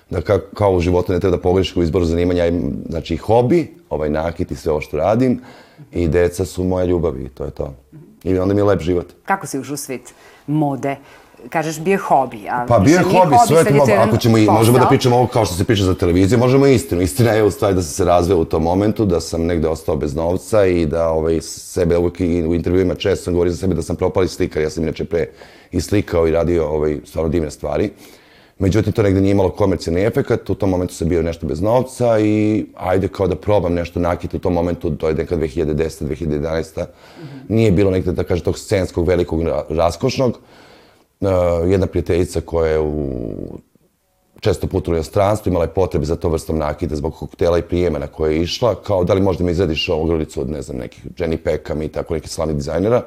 da 0.09 0.21
ka, 0.21 0.39
kao 0.53 0.73
u 0.73 0.79
životu 0.79 1.13
ne 1.13 1.19
treba 1.19 1.37
da 1.37 1.41
pogrešiš 1.41 1.75
u 1.75 1.83
izboru 1.83 2.05
zanimanja. 2.05 2.51
Znači, 2.89 3.17
hobi, 3.17 3.75
ovaj 3.89 4.09
nakit 4.09 4.51
i 4.51 4.55
sve 4.55 4.71
ovo 4.71 4.81
što 4.81 4.97
radim 4.97 5.41
i 5.91 6.07
deca 6.07 6.45
su 6.45 6.63
moja 6.63 6.85
ljubav 6.85 7.21
i 7.21 7.29
to 7.29 7.45
je 7.45 7.51
to. 7.51 7.73
I 8.23 8.37
onda 8.37 8.53
mi 8.53 8.59
je 8.59 8.63
lep 8.63 8.81
život. 8.81 9.13
Kako 9.25 9.47
si 9.47 9.59
ušao 9.59 9.73
u 9.73 9.77
svijet 9.77 10.13
mode? 10.47 10.95
Kažeš 11.49 11.79
bio 11.79 11.91
je 11.91 11.97
hobi, 11.97 12.49
a 12.49 12.65
Pa 12.67 12.79
bio 12.79 12.97
je 12.97 13.05
nije 13.05 13.19
hobi, 13.19 13.35
sve 13.47 13.63
to, 13.63 13.85
ako 13.97 14.17
ćemo 14.17 14.37
i, 14.37 14.45
možemo 14.45 14.79
da 14.79 14.85
pričamo 14.85 15.15
ovo 15.15 15.27
kao 15.27 15.45
što 15.45 15.55
se 15.55 15.63
priča 15.63 15.83
za 15.83 15.95
televiziju, 15.95 16.39
možemo 16.39 16.67
i 16.67 16.75
istinu. 16.75 17.01
Istina 17.01 17.31
je 17.31 17.43
u 17.43 17.51
stvari 17.51 17.75
da 17.75 17.81
sam 17.81 17.91
se 17.91 18.05
razveo 18.05 18.37
u 18.37 18.45
tom 18.45 18.63
momentu, 18.63 19.05
da 19.05 19.21
sam 19.21 19.45
negde 19.45 19.67
ostao 19.67 19.95
bez 19.95 20.15
novca 20.15 20.65
i 20.65 20.85
da 20.85 21.09
ovaj, 21.09 21.41
sebe 21.41 21.97
uvijek 21.97 22.19
i 22.19 22.43
u 22.43 22.55
intervjuima 22.55 22.95
često 22.95 23.23
sam 23.23 23.33
govorio 23.33 23.51
za 23.51 23.57
sebe 23.57 23.75
da 23.75 23.81
sam 23.81 23.95
propali 23.95 24.27
slikar, 24.27 24.63
ja 24.63 24.69
sam 24.69 24.83
inače 24.83 25.05
pre 25.05 25.25
i 25.71 25.81
slikao 25.81 26.27
i 26.27 26.31
radio 26.31 26.67
ovaj, 26.67 26.97
stvarno 27.05 27.29
divne 27.29 27.51
stvari. 27.51 27.89
Međutim, 28.59 28.93
to 28.93 29.03
negde 29.03 29.21
nije 29.21 29.31
imalo 29.31 29.49
komercijalni 29.49 30.01
efekat, 30.01 30.49
u 30.49 30.55
tom 30.55 30.69
momentu 30.69 30.93
sam 30.93 31.09
bio 31.09 31.21
nešto 31.21 31.45
bez 31.47 31.61
novca 31.61 32.19
i 32.19 32.65
ajde 32.77 33.07
kao 33.07 33.27
da 33.27 33.35
probam 33.35 33.73
nešto 33.73 33.99
nakiti 33.99 34.37
u 34.37 34.39
tom 34.39 34.53
momentu, 34.53 34.95
to 34.95 35.07
je 35.07 35.15
neka 35.15 35.35
2010. 35.35 36.05
2011. 36.05 36.85
Nije 37.47 37.71
bilo 37.71 37.91
negde, 37.91 38.11
da 38.11 38.23
kažem, 38.23 38.45
tog 38.45 38.57
scenskog 38.57 39.07
velikog 39.07 39.41
ra- 39.41 39.63
raskošnog. 39.69 40.29
Uh, 40.31 40.60
jedna 41.67 41.87
prijateljica 41.87 42.41
koja 42.41 42.71
je 42.71 42.79
u 42.79 43.11
često 44.39 44.67
puta 44.67 44.91
u 44.91 44.93
inostranstvu, 44.93 45.49
imala 45.49 45.65
je 45.65 45.73
potrebe 45.73 46.05
za 46.05 46.15
to 46.15 46.29
vrstom 46.29 46.57
nakita 46.57 46.95
zbog 46.95 47.15
koktela 47.15 47.57
i 47.57 47.61
prijema 47.61 47.99
na 47.99 48.07
koje 48.07 48.35
je 48.35 48.41
išla, 48.41 48.75
kao 48.75 49.03
da 49.03 49.13
li 49.13 49.21
možda 49.21 49.43
mi 49.43 49.51
izradiš 49.51 49.89
ogrlicu 49.89 50.41
od, 50.41 50.49
ne 50.49 50.61
znam, 50.61 50.77
nekih 50.77 51.05
Jenny 51.17 51.37
Peckham 51.37 51.81
i 51.81 51.87
tako 51.87 52.13
nekih 52.13 52.31
slavnih 52.31 52.55
dizajnera. 52.55 53.03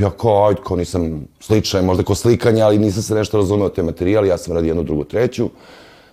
Ja 0.00 0.10
kao, 0.10 0.48
ajde, 0.48 0.60
kao 0.66 0.76
nisam 0.76 1.24
sličan, 1.40 1.84
možda 1.84 2.04
ko 2.04 2.14
slikanja, 2.14 2.66
ali 2.66 2.78
nisam 2.78 3.02
se 3.02 3.14
nešto 3.14 3.36
razumeo 3.36 3.68
te 3.68 3.82
materijali, 3.82 4.28
ja 4.28 4.38
sam 4.38 4.54
radio 4.54 4.68
jednu, 4.68 4.82
drugu, 4.82 5.04
treću. 5.04 5.48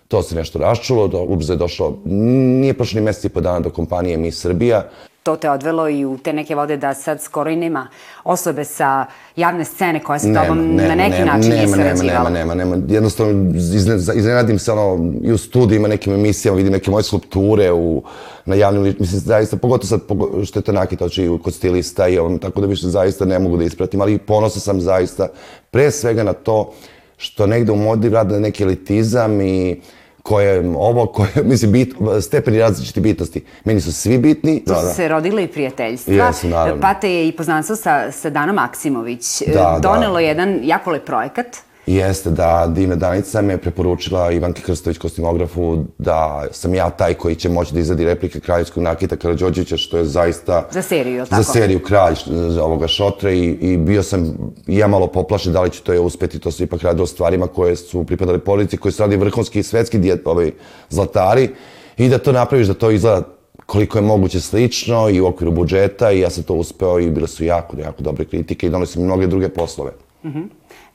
To 0.07 0.21
se 0.23 0.35
nešto 0.35 0.59
raščulo, 0.59 1.07
do, 1.07 1.21
ubrzo 1.21 1.53
je 1.53 1.57
došlo, 1.57 1.97
nije 2.05 2.73
prošlo 2.73 2.99
ni 2.99 3.05
mesec 3.05 3.25
i 3.25 3.29
po 3.29 3.41
dana 3.41 3.59
do 3.59 3.69
kompanije 3.69 4.17
Mi 4.17 4.31
Srbija. 4.31 4.89
To 5.25 5.35
te 5.35 5.49
odvelo 5.49 5.89
i 5.89 6.05
u 6.05 6.17
te 6.17 6.33
neke 6.33 6.55
vode 6.55 6.77
da 6.77 6.93
sad 6.93 7.21
skoro 7.21 7.49
i 7.49 7.55
nema 7.55 7.87
osobe 8.23 8.63
sa 8.63 9.05
javne 9.35 9.65
scene 9.65 10.03
koja 10.03 10.19
sa 10.19 10.27
tobom 10.41 10.75
na 10.75 10.95
neki 10.95 11.21
način 11.21 11.51
nije 11.51 11.65
nema, 11.65 11.77
nema, 11.77 11.95
sarađivala. 11.95 12.29
nema, 12.29 12.55
nema, 12.55 12.75
nema. 12.75 12.93
Jednostavno, 12.93 13.53
izne, 13.55 13.95
iznenadim 13.95 14.59
se 14.59 14.71
ono, 14.71 15.13
i 15.23 15.31
u 15.31 15.37
studijima, 15.37 15.87
nekim 15.87 16.13
emisijama, 16.13 16.57
vidim 16.57 16.73
neke 16.73 16.91
moje 16.91 17.03
skulpture 17.03 17.71
u, 17.71 18.03
na 18.45 18.55
javnim 18.55 18.83
ličima. 18.83 19.01
Mislim, 19.01 19.19
zaista, 19.19 19.57
pogotovo 19.57 19.87
sad, 19.87 20.01
što 20.45 20.59
je 20.59 20.63
to 20.63 20.71
nakita 20.71 21.05
oči 21.05 21.29
kod 21.43 21.53
stilista 21.53 22.07
i 22.07 22.19
on, 22.19 22.39
tako 22.39 22.61
da 22.61 22.67
više 22.67 22.87
zaista 22.87 23.25
ne 23.25 23.39
mogu 23.39 23.57
da 23.57 23.63
ispratim, 23.63 24.01
ali 24.01 24.17
ponosan 24.17 24.61
sam 24.61 24.81
zaista, 24.81 25.27
pre 25.71 25.91
svega 25.91 26.23
na 26.23 26.33
to 26.33 26.73
što 27.17 27.47
negde 27.47 27.71
u 27.71 27.75
modi 27.75 28.09
rade 28.09 28.39
neki 28.39 28.63
elitizam 28.63 29.41
i 29.41 29.81
koje, 30.25 30.73
ovo, 30.77 31.05
koje, 31.05 31.29
mislim, 31.51 31.71
bit, 31.71 31.95
stepeni 32.21 32.59
različiti 32.59 32.99
bitnosti. 32.99 33.45
Meni 33.63 33.81
su 33.81 33.93
svi 33.93 34.17
bitni. 34.17 34.63
Tu 34.65 34.73
su 34.73 34.95
se 34.95 35.07
rodile 35.07 35.43
i 35.43 35.47
prijateljstva. 35.47 36.13
Jesu, 36.13 36.47
naravno. 36.47 36.81
Pa 36.81 36.93
te 36.93 37.11
je 37.11 37.27
i 37.27 37.31
poznanstvo 37.31 37.75
sa, 37.75 38.11
sa 38.11 38.29
Danom 38.29 38.55
Maksimović 38.55 39.41
e, 39.41 39.45
Da, 39.53 39.53
da. 39.53 39.79
donelo 39.81 40.19
jedan 40.19 40.59
jako 40.63 40.91
lep 40.91 41.05
projekat. 41.05 41.57
Jeste 41.87 42.29
da 42.29 42.67
Divna 42.75 42.95
Danica 42.95 43.41
me 43.41 43.57
preporučila 43.57 44.31
Ivanki 44.31 44.61
Krstović 44.61 44.97
kostimografu 44.97 45.83
da 45.97 46.47
sam 46.51 46.73
ja 46.73 46.89
taj 46.89 47.13
koji 47.13 47.35
će 47.35 47.49
moći 47.49 47.73
da 47.73 47.79
izradi 47.79 48.05
replike 48.05 48.39
kraljevskog 48.39 48.83
nakita 48.83 49.15
Karadžođića 49.15 49.77
što 49.77 49.97
je 49.97 50.05
zaista... 50.05 50.67
Za 50.71 50.81
seriju, 50.81 51.15
je 51.15 51.25
tako? 51.25 51.43
Za 51.43 51.53
seriju 51.53 51.79
Kralj 51.79 52.15
ovoga 52.61 52.87
šotra 52.87 53.31
i, 53.31 53.45
i 53.45 53.77
bio 53.77 54.03
sam 54.03 54.37
i 54.67 54.77
ja 54.77 54.87
malo 54.87 55.07
poplašen 55.07 55.53
da 55.53 55.61
li 55.61 55.69
će 55.69 55.81
to 55.81 55.93
je 55.93 55.99
uspeti, 55.99 56.39
to 56.39 56.51
se 56.51 56.63
ipak 56.63 56.81
radilo 56.81 57.03
o 57.03 57.07
stvarima 57.07 57.47
koje 57.47 57.75
su 57.75 58.03
pripadale 58.03 58.39
porodici, 58.39 58.77
koji 58.77 58.91
su 58.91 59.03
radili 59.03 59.19
vrhunski 59.19 59.63
svetski 59.63 59.97
dijet, 59.97 60.21
ovaj, 60.25 60.51
zlatari 60.89 61.49
i 61.97 62.09
da 62.09 62.17
to 62.17 62.31
napraviš, 62.31 62.67
da 62.67 62.73
to 62.73 62.91
izgleda 62.91 63.21
koliko 63.65 63.97
je 63.97 64.01
moguće 64.01 64.41
slično 64.41 65.09
i 65.09 65.21
u 65.21 65.27
okviru 65.27 65.51
budžeta 65.51 66.11
i 66.11 66.19
ja 66.19 66.29
sam 66.29 66.43
to 66.43 66.53
uspeo 66.53 66.99
i 66.99 67.09
bile 67.09 67.27
su 67.27 67.45
jako, 67.45 67.77
jako 67.79 68.03
dobre 68.03 68.25
kritike 68.25 68.67
i 68.67 68.69
donali 68.69 68.87
sam 68.87 69.01
i 69.01 69.05
mnoge 69.05 69.27
druge 69.27 69.49
poslove. 69.49 69.91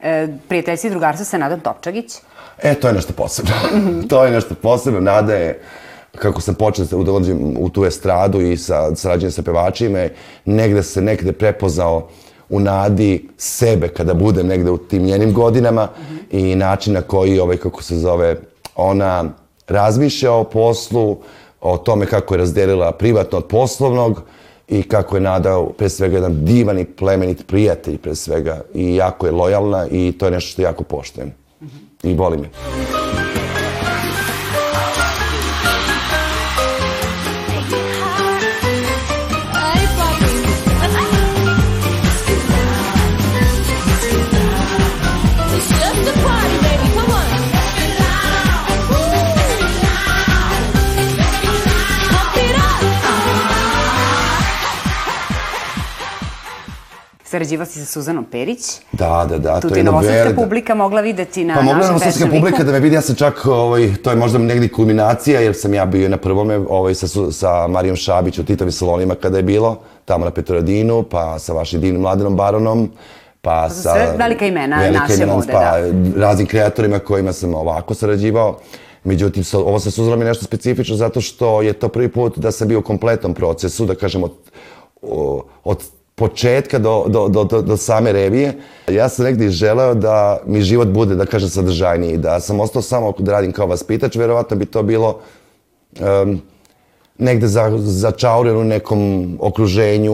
E, 0.02 0.28
i 0.84 0.90
drugarstvo 0.90 1.24
sa 1.24 1.38
Nadom 1.38 1.60
Topčagić. 1.60 2.12
E, 2.62 2.74
to 2.74 2.88
je 2.88 2.94
nešto 2.94 3.12
posebno. 3.12 3.52
to 4.10 4.24
je 4.24 4.30
nešto 4.30 4.54
posebno. 4.54 5.00
Nada 5.00 5.34
je, 5.34 5.60
kako 6.16 6.40
sam 6.40 6.54
počeo 6.54 6.84
da 6.84 7.12
ulazim 7.12 7.56
u 7.58 7.68
tu 7.68 7.84
estradu 7.84 8.40
i 8.40 8.56
sa, 8.56 8.94
sarađujem 8.94 9.32
sa 9.32 9.42
pevačima, 9.42 10.08
negde 10.44 10.82
se 10.82 11.00
negde 11.00 11.32
prepoznao 11.32 12.08
u 12.48 12.60
nadi 12.60 13.28
sebe 13.38 13.88
kada 13.88 14.14
budem 14.14 14.46
negde 14.46 14.70
u 14.70 14.78
tim 14.78 15.02
njenim 15.02 15.32
godinama 15.32 15.88
i 16.30 16.54
način 16.54 16.94
na 16.94 17.02
koji, 17.02 17.40
ovaj, 17.40 17.56
kako 17.56 17.82
se 17.82 17.96
zove, 17.96 18.36
ona 18.76 19.24
razmišlja 19.68 20.32
o 20.32 20.44
poslu, 20.44 21.18
o 21.60 21.78
tome 21.78 22.06
kako 22.06 22.34
je 22.34 22.38
razdelila 22.38 22.92
privatno 22.92 23.38
od 23.38 23.46
poslovnog 23.46 24.22
i 24.70 24.82
kako 24.82 25.16
je 25.16 25.20
Nada 25.20 25.64
pre 25.78 25.88
svega 25.88 26.16
jedan 26.16 26.44
divan 26.44 26.78
i 26.78 26.84
plemenit 26.84 27.46
prijatelj 27.46 27.98
pre 27.98 28.14
svega 28.14 28.60
i 28.74 28.96
jako 28.96 29.26
je 29.26 29.32
lojalna 29.32 29.86
i 29.90 30.12
to 30.18 30.26
je 30.26 30.30
nešto 30.30 30.52
što 30.52 30.62
jako 30.62 30.84
poštujem 30.84 31.32
i 32.02 32.14
volim 32.14 32.44
je. 32.44 32.50
Sarađivao 57.30 57.66
si 57.66 57.78
sa 57.78 57.86
Suzanom 57.86 58.24
Perić. 58.24 58.60
Da, 58.92 59.26
da, 59.28 59.38
da. 59.38 59.60
Tu 59.60 59.68
to 59.68 59.74
je 59.74 59.78
je 59.78 59.80
jedna 59.80 60.00
velika- 60.00 60.34
publika 60.34 60.74
mogla 60.74 61.00
videti 61.00 61.44
na 61.44 61.54
Pa 61.54 61.62
mogla 61.62 61.72
je 61.72 61.76
našem 61.76 61.92
novosadska 61.92 62.24
Fashion 62.24 62.40
publika 62.40 62.64
da 62.64 62.72
me 62.72 62.80
vidi, 62.80 62.94
ja 62.94 63.00
sam 63.00 63.14
čak, 63.14 63.46
ovaj, 63.46 63.94
to 64.02 64.10
je 64.10 64.16
možda 64.16 64.38
negdje 64.38 64.68
kulminacija, 64.68 65.40
jer 65.40 65.54
sam 65.54 65.74
ja 65.74 65.86
bio 65.86 66.08
na 66.08 66.16
prvome 66.16 66.58
ovaj, 66.68 66.94
sa, 66.94 67.32
sa 67.32 67.66
Marijom 67.66 67.96
Šabić 67.96 68.38
u 68.38 68.44
Titovi 68.44 68.72
salonima 68.72 69.14
kada 69.14 69.36
je 69.36 69.42
bilo, 69.42 69.78
tamo 70.04 70.24
na 70.24 70.30
Petroradinu, 70.30 71.02
pa 71.02 71.38
sa 71.38 71.52
vašim 71.52 71.80
divnim 71.80 72.02
Mladenom 72.02 72.36
Baronom, 72.36 72.90
pa 73.42 73.70
su 73.70 73.82
sa... 73.82 73.92
sve 73.92 74.14
velika 74.18 74.46
imena 74.46 74.80
velika 74.80 75.00
naše 75.00 75.14
imena, 75.14 75.34
mode, 75.34 75.52
pa 75.52 75.76
raznim 76.20 76.46
kreatorima 76.46 76.98
kojima 76.98 77.32
sam 77.32 77.54
ovako 77.54 77.94
sarađivao. 77.94 78.58
Međutim, 79.04 79.44
ovo 79.52 79.80
sa 79.80 79.90
Suzanom 79.90 80.20
je 80.20 80.26
nešto 80.26 80.44
specifično 80.44 80.96
zato 80.96 81.20
što 81.20 81.62
je 81.62 81.72
to 81.72 81.88
prvi 81.88 82.08
put 82.08 82.38
da 82.38 82.50
sam 82.50 82.68
bio 82.68 82.78
u 82.78 82.82
kompletnom 82.82 83.34
procesu, 83.34 83.86
da 83.86 83.94
kažem 83.94 84.22
od, 84.24 84.32
od 85.64 85.78
početka 86.20 86.78
do, 86.78 87.04
do, 87.08 87.28
do, 87.28 87.62
do, 87.62 87.76
same 87.76 88.12
revije. 88.12 88.52
Ja 88.88 89.08
sam 89.08 89.24
negdje 89.24 89.50
želeo 89.50 89.94
da 89.94 90.40
mi 90.46 90.60
život 90.62 90.88
bude, 90.88 91.14
da 91.16 91.26
kažem, 91.26 91.48
sadržajniji. 91.48 92.18
Da 92.20 92.40
sam 92.40 92.60
ostao 92.60 92.82
samo 92.82 93.14
da 93.18 93.32
radim 93.32 93.52
kao 93.52 93.66
vaspitač, 93.66 94.16
verovatno 94.16 94.56
bi 94.56 94.66
to 94.66 94.82
bilo 94.82 95.20
em, 96.00 96.40
negde 97.18 97.48
za, 97.48 97.72
začauren 97.78 98.56
u 98.56 98.64
nekom 98.64 99.36
okruženju 99.40 100.12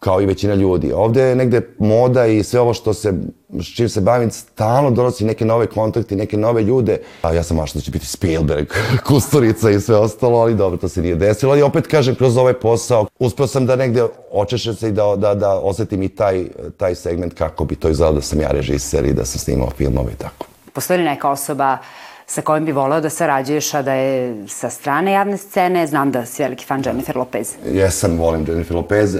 kao 0.00 0.20
i 0.20 0.26
većina 0.26 0.54
ljudi. 0.54 0.92
Ovde 0.92 1.22
je 1.22 1.36
negde 1.36 1.60
moda 1.78 2.26
i 2.26 2.42
sve 2.42 2.60
ovo 2.60 2.74
što 2.74 2.94
se, 2.94 3.12
s 3.60 3.76
čim 3.76 3.88
se 3.88 4.00
bavim, 4.00 4.30
stalno 4.30 4.90
donosi 4.90 5.24
neke 5.24 5.44
nove 5.44 5.66
kontakte, 5.66 6.16
neke 6.16 6.36
nove 6.36 6.62
ljude. 6.62 6.98
A 7.22 7.32
ja 7.32 7.42
sam 7.42 7.56
mašta 7.56 7.78
da 7.78 7.82
će 7.82 7.90
biti 7.90 8.06
Spielberg, 8.06 8.66
Kusturica 9.06 9.70
i 9.70 9.80
sve 9.80 9.96
ostalo, 9.96 10.38
ali 10.38 10.54
dobro, 10.54 10.78
to 10.78 10.88
se 10.88 11.02
nije 11.02 11.14
desilo. 11.14 11.52
Ali 11.52 11.62
opet 11.62 11.86
kažem, 11.86 12.14
kroz 12.14 12.36
ovaj 12.36 12.54
posao, 12.54 13.06
uspeo 13.18 13.46
sam 13.46 13.66
da 13.66 13.76
negde 13.76 14.06
očešem 14.32 14.74
se 14.74 14.88
i 14.88 14.92
da, 14.92 15.16
da, 15.16 15.34
da 15.34 15.60
osetim 15.60 16.02
i 16.02 16.08
taj, 16.08 16.44
taj 16.76 16.94
segment 16.94 17.34
kako 17.34 17.64
bi 17.64 17.76
to 17.76 17.88
izgledalo 17.88 18.14
da 18.14 18.22
sam 18.22 18.40
ja 18.40 18.48
režiser 18.48 19.06
i 19.06 19.12
da 19.12 19.24
sam 19.24 19.38
snimao 19.38 19.70
filmove 19.70 20.12
i 20.12 20.16
tako. 20.16 20.46
Postoji 20.72 20.98
li 20.98 21.04
neka 21.04 21.30
osoba 21.30 21.78
sa 22.26 22.42
kojom 22.42 22.64
bi 22.64 22.72
voleo 22.72 23.00
da 23.00 23.10
sarađuješ, 23.10 23.74
a 23.74 23.82
da 23.82 23.94
je 23.94 24.44
sa 24.48 24.70
strane 24.70 25.12
javne 25.12 25.36
scene? 25.36 25.86
Znam 25.86 26.10
da 26.10 26.26
si 26.26 26.42
veliki 26.42 26.64
fan 26.64 26.82
Jennifer 26.86 27.16
Lopez. 27.16 27.54
Jesam, 27.72 28.18
volim 28.18 28.44
Jennifer 28.48 28.76
Lopez. 28.76 29.16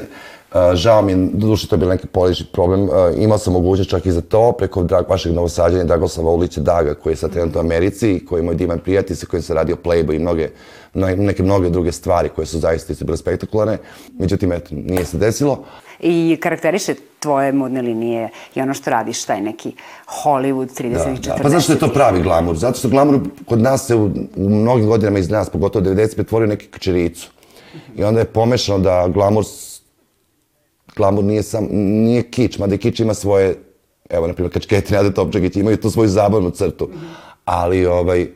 Uh, 0.55 0.75
žao 0.75 1.03
mi 1.03 1.13
je, 1.13 1.29
doduše 1.33 1.69
to 1.69 1.75
je 1.75 1.79
bio 1.79 1.89
neki 1.89 2.07
politički 2.07 2.53
problem, 2.53 2.83
uh, 2.83 2.91
imao 3.17 3.39
sam 3.39 3.53
mogućnost 3.53 3.91
čak 3.91 4.07
i 4.07 4.13
za 4.13 4.21
to, 4.21 4.53
preko 4.53 4.83
drag, 4.83 5.05
vašeg 5.09 5.33
novosađanja 5.33 5.85
Dragoslava 5.85 6.31
Ulića 6.31 6.61
Daga, 6.61 6.95
koji 6.95 7.13
je 7.13 7.17
sad 7.17 7.33
trenutno 7.33 7.61
u 7.61 7.65
Americi, 7.65 8.25
koji 8.29 8.39
je 8.39 8.45
moj 8.45 8.55
divan 8.55 8.79
prijatelj, 8.79 9.17
sa 9.17 9.27
kojim 9.27 9.43
sam 9.43 9.57
radio 9.57 9.77
Playboy 9.85 10.17
i 10.17 10.19
mnoge, 10.19 10.49
mnoge, 10.95 11.17
neke 11.17 11.43
mnoge 11.43 11.71
druge 11.71 11.93
stvari 11.93 12.29
koje 12.29 12.47
su 12.47 12.59
zaista 12.59 12.93
isto 12.93 13.05
bile 13.05 13.17
spektakularne. 13.17 13.79
Međutim, 14.19 14.53
eto, 14.53 14.69
nije 14.71 15.05
se 15.05 15.19
desilo. 15.19 15.65
I 16.01 16.39
karakteriše 16.41 16.95
tvoje 17.19 17.53
modne 17.53 17.83
linije 17.83 18.29
i 18.55 18.61
ono 18.61 18.75
što 18.75 18.91
radiš, 18.91 19.25
taj 19.25 19.41
neki 19.41 19.73
Hollywood 20.25 20.83
30 20.83 20.93
Da, 20.93 21.05
40 21.05 21.27
da. 21.27 21.37
Pa 21.43 21.49
znaš 21.49 21.65
što 21.65 21.73
je 21.73 21.79
to 21.79 21.89
pravi 21.89 22.23
glamur? 22.23 22.57
Zato 22.57 22.79
što 22.79 22.89
glamur 22.89 23.21
kod 23.47 23.61
nas 23.61 23.87
se 23.87 23.95
u, 23.95 24.11
u 24.37 24.49
mnogim 24.49 24.87
godinama 24.87 25.19
iz 25.19 25.31
nas, 25.31 25.51
pogotovo 25.51 25.85
90, 25.85 26.15
pretvorio 26.15 26.49
neki 26.49 26.67
kačericu. 26.67 27.31
I 27.97 28.05
onda 28.05 28.21
je 28.21 28.25
pomešano 28.25 28.79
da 28.79 29.09
glamur, 29.09 29.45
glamur 30.97 31.25
nije 31.25 31.43
sam, 31.43 31.69
nije 31.73 32.23
kič, 32.23 32.59
mada 32.59 32.75
i 32.75 32.79
kič 32.79 33.01
ima 33.01 33.15
svoje, 33.15 33.57
evo, 34.11 34.27
na 34.27 34.33
primjer, 34.33 34.53
kačketi 34.53 34.95
Nade 34.95 35.15
Topčagić 35.15 35.57
imaju 35.57 35.77
tu 35.77 35.91
svoju 35.91 36.09
zabavnu 36.09 36.51
crtu. 36.51 36.91
Ali, 37.45 37.87
ovaj, 37.87 38.27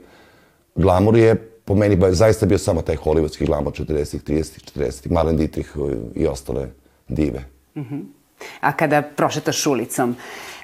glamur 0.75 1.17
je 1.17 1.51
po 1.65 1.75
meni 1.75 1.97
ba, 1.97 2.13
zaista 2.13 2.47
bio 2.47 2.59
samo 2.59 2.83
taj 2.83 2.97
hollywoodski 2.97 3.47
glamur 3.47 3.73
40-ih, 3.73 4.23
30-ih, 4.23 4.63
40-ih, 4.77 5.13
Marlene 5.13 5.39
Dietrich 5.39 5.77
i 6.15 6.27
ostale 6.27 6.69
dive. 7.09 7.45
A 8.61 8.73
kada 8.73 9.03
prošetaš 9.03 9.67
ulicom, 9.67 10.17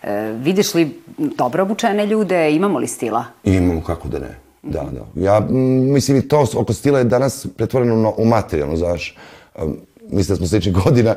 e, 0.03 0.33
vidiš 0.43 0.75
li 0.75 1.03
dobro 1.19 1.63
obučene 1.63 2.07
ljude, 2.07 2.53
imamo 2.53 2.79
li 2.79 2.87
stila? 2.87 3.25
Imamo, 3.45 3.83
kako 3.83 4.09
da 4.09 4.19
ne. 4.19 4.39
Da, 4.63 4.89
da. 4.93 5.23
Ja, 5.23 5.41
mm, 5.41 5.93
mislim, 5.93 6.17
i 6.17 6.29
to 6.29 6.47
oko 6.57 6.73
stila 6.73 6.99
je 6.99 7.05
danas 7.05 7.47
pretvoreno 7.57 8.15
u 8.17 8.25
materijalno, 8.25 8.77
znaš. 8.77 9.17
Um, 9.63 9.77
mislim 10.11 10.35
da 10.35 10.37
smo 10.37 10.47
sličnih 10.47 10.75
godina, 10.75 11.15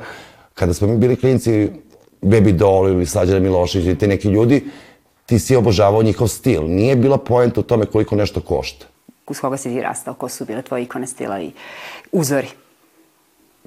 kada 0.53 0.73
smo 0.73 0.87
mi 0.87 0.97
bili 0.97 1.15
klinci, 1.15 1.69
Baby 2.21 2.51
Doll 2.51 2.87
ili 2.87 3.05
Slađana 3.05 3.39
Milošević 3.39 3.85
ili 3.85 3.97
te 3.97 4.07
neki 4.07 4.27
ljudi, 4.27 4.63
ti 5.25 5.39
si 5.39 5.55
obožavao 5.55 6.03
njihov 6.03 6.27
stil. 6.27 6.63
Nije 6.67 6.95
bila 6.95 7.17
poenta 7.17 7.59
u 7.59 7.63
tome 7.63 7.85
koliko 7.85 8.15
nešto 8.15 8.41
košta. 8.41 8.85
Uz 9.27 9.39
koga 9.39 9.57
si 9.57 9.69
ti 9.69 9.81
rastao? 9.81 10.13
Ko 10.13 10.29
su 10.29 10.45
bile 10.45 10.61
tvoje 10.61 10.83
ikone 10.83 11.07
stila 11.07 11.41
i 11.41 11.51
uzori? 12.11 12.47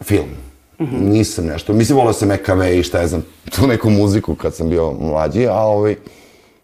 Film. 0.03 0.29
Nisam 1.01 1.47
nešto. 1.47 1.73
Mislim, 1.73 1.99
volao 1.99 2.13
sam 2.13 2.31
EKV 2.31 2.63
i 2.63 2.83
šta 2.83 3.01
ja 3.01 3.07
znam, 3.07 3.25
tu 3.57 3.67
neku 3.67 3.91
muziku 3.91 4.35
kad 4.35 4.55
sam 4.55 4.69
bio 4.69 4.93
mlađi, 4.93 5.47
a 5.47 5.61
ovaj, 5.61 5.97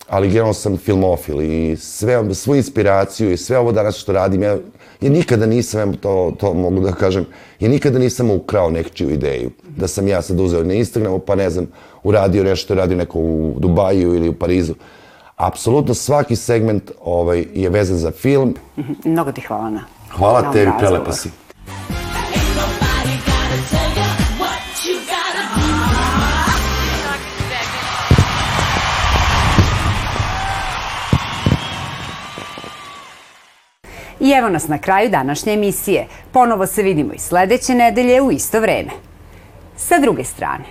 ali 0.08 0.28
generalno 0.28 0.54
sam 0.54 0.76
filmofil 0.76 1.42
i 1.42 1.76
sve, 1.76 2.34
svu 2.34 2.54
inspiraciju 2.54 3.32
i 3.32 3.36
sve 3.36 3.58
ovo 3.58 3.72
danas 3.72 3.96
što 3.96 4.12
radim, 4.12 4.42
ja, 4.42 4.58
ja 5.02 5.10
nikada 5.10 5.46
nisam, 5.46 5.94
to, 5.94 6.32
to 6.40 6.54
mogu 6.54 6.80
da 6.80 6.92
kažem, 6.92 7.26
ja 7.60 7.68
nikada 7.68 7.98
nisam 7.98 8.30
ukrao 8.30 8.70
nečiju 8.70 9.10
ideju. 9.10 9.50
Da 9.76 9.88
sam 9.88 10.08
ja 10.08 10.22
sad 10.22 10.40
uzeo 10.40 10.64
na 10.64 10.74
Instagramu, 10.74 11.18
pa 11.18 11.34
ne 11.34 11.50
znam, 11.50 11.66
uradio 12.02 12.44
nešto, 12.44 12.74
radio 12.74 12.96
neko 12.96 13.18
u 13.18 13.56
Dubaju 13.58 14.14
ili 14.14 14.28
u 14.28 14.32
Parizu. 14.32 14.74
Apsolutno 15.36 15.94
svaki 15.94 16.36
segment 16.36 16.90
ovaj, 17.04 17.46
je 17.54 17.68
vezan 17.68 17.96
za 17.96 18.10
film. 18.10 18.54
Mnogo 19.04 19.32
ti 19.32 19.40
hvala 19.40 19.70
na 19.70 19.84
na 20.12 20.18
Hvala 20.18 20.38
ovom 20.38 20.52
tebi, 20.52 20.70
prelepa 20.78 21.12
si. 21.12 21.30
Evo 34.38 34.48
nas 34.48 34.68
na 34.68 34.78
kraju 34.78 35.08
današnje 35.08 35.52
emisije. 35.52 36.06
Ponovo 36.32 36.66
se 36.66 36.82
vidimo 36.82 37.12
i 37.12 37.18
sledeće 37.18 37.74
nedelje 37.74 38.20
u 38.20 38.32
isto 38.32 38.60
vreme. 38.60 38.90
Sa 39.76 39.98
druge 39.98 40.24
strane, 40.24 40.64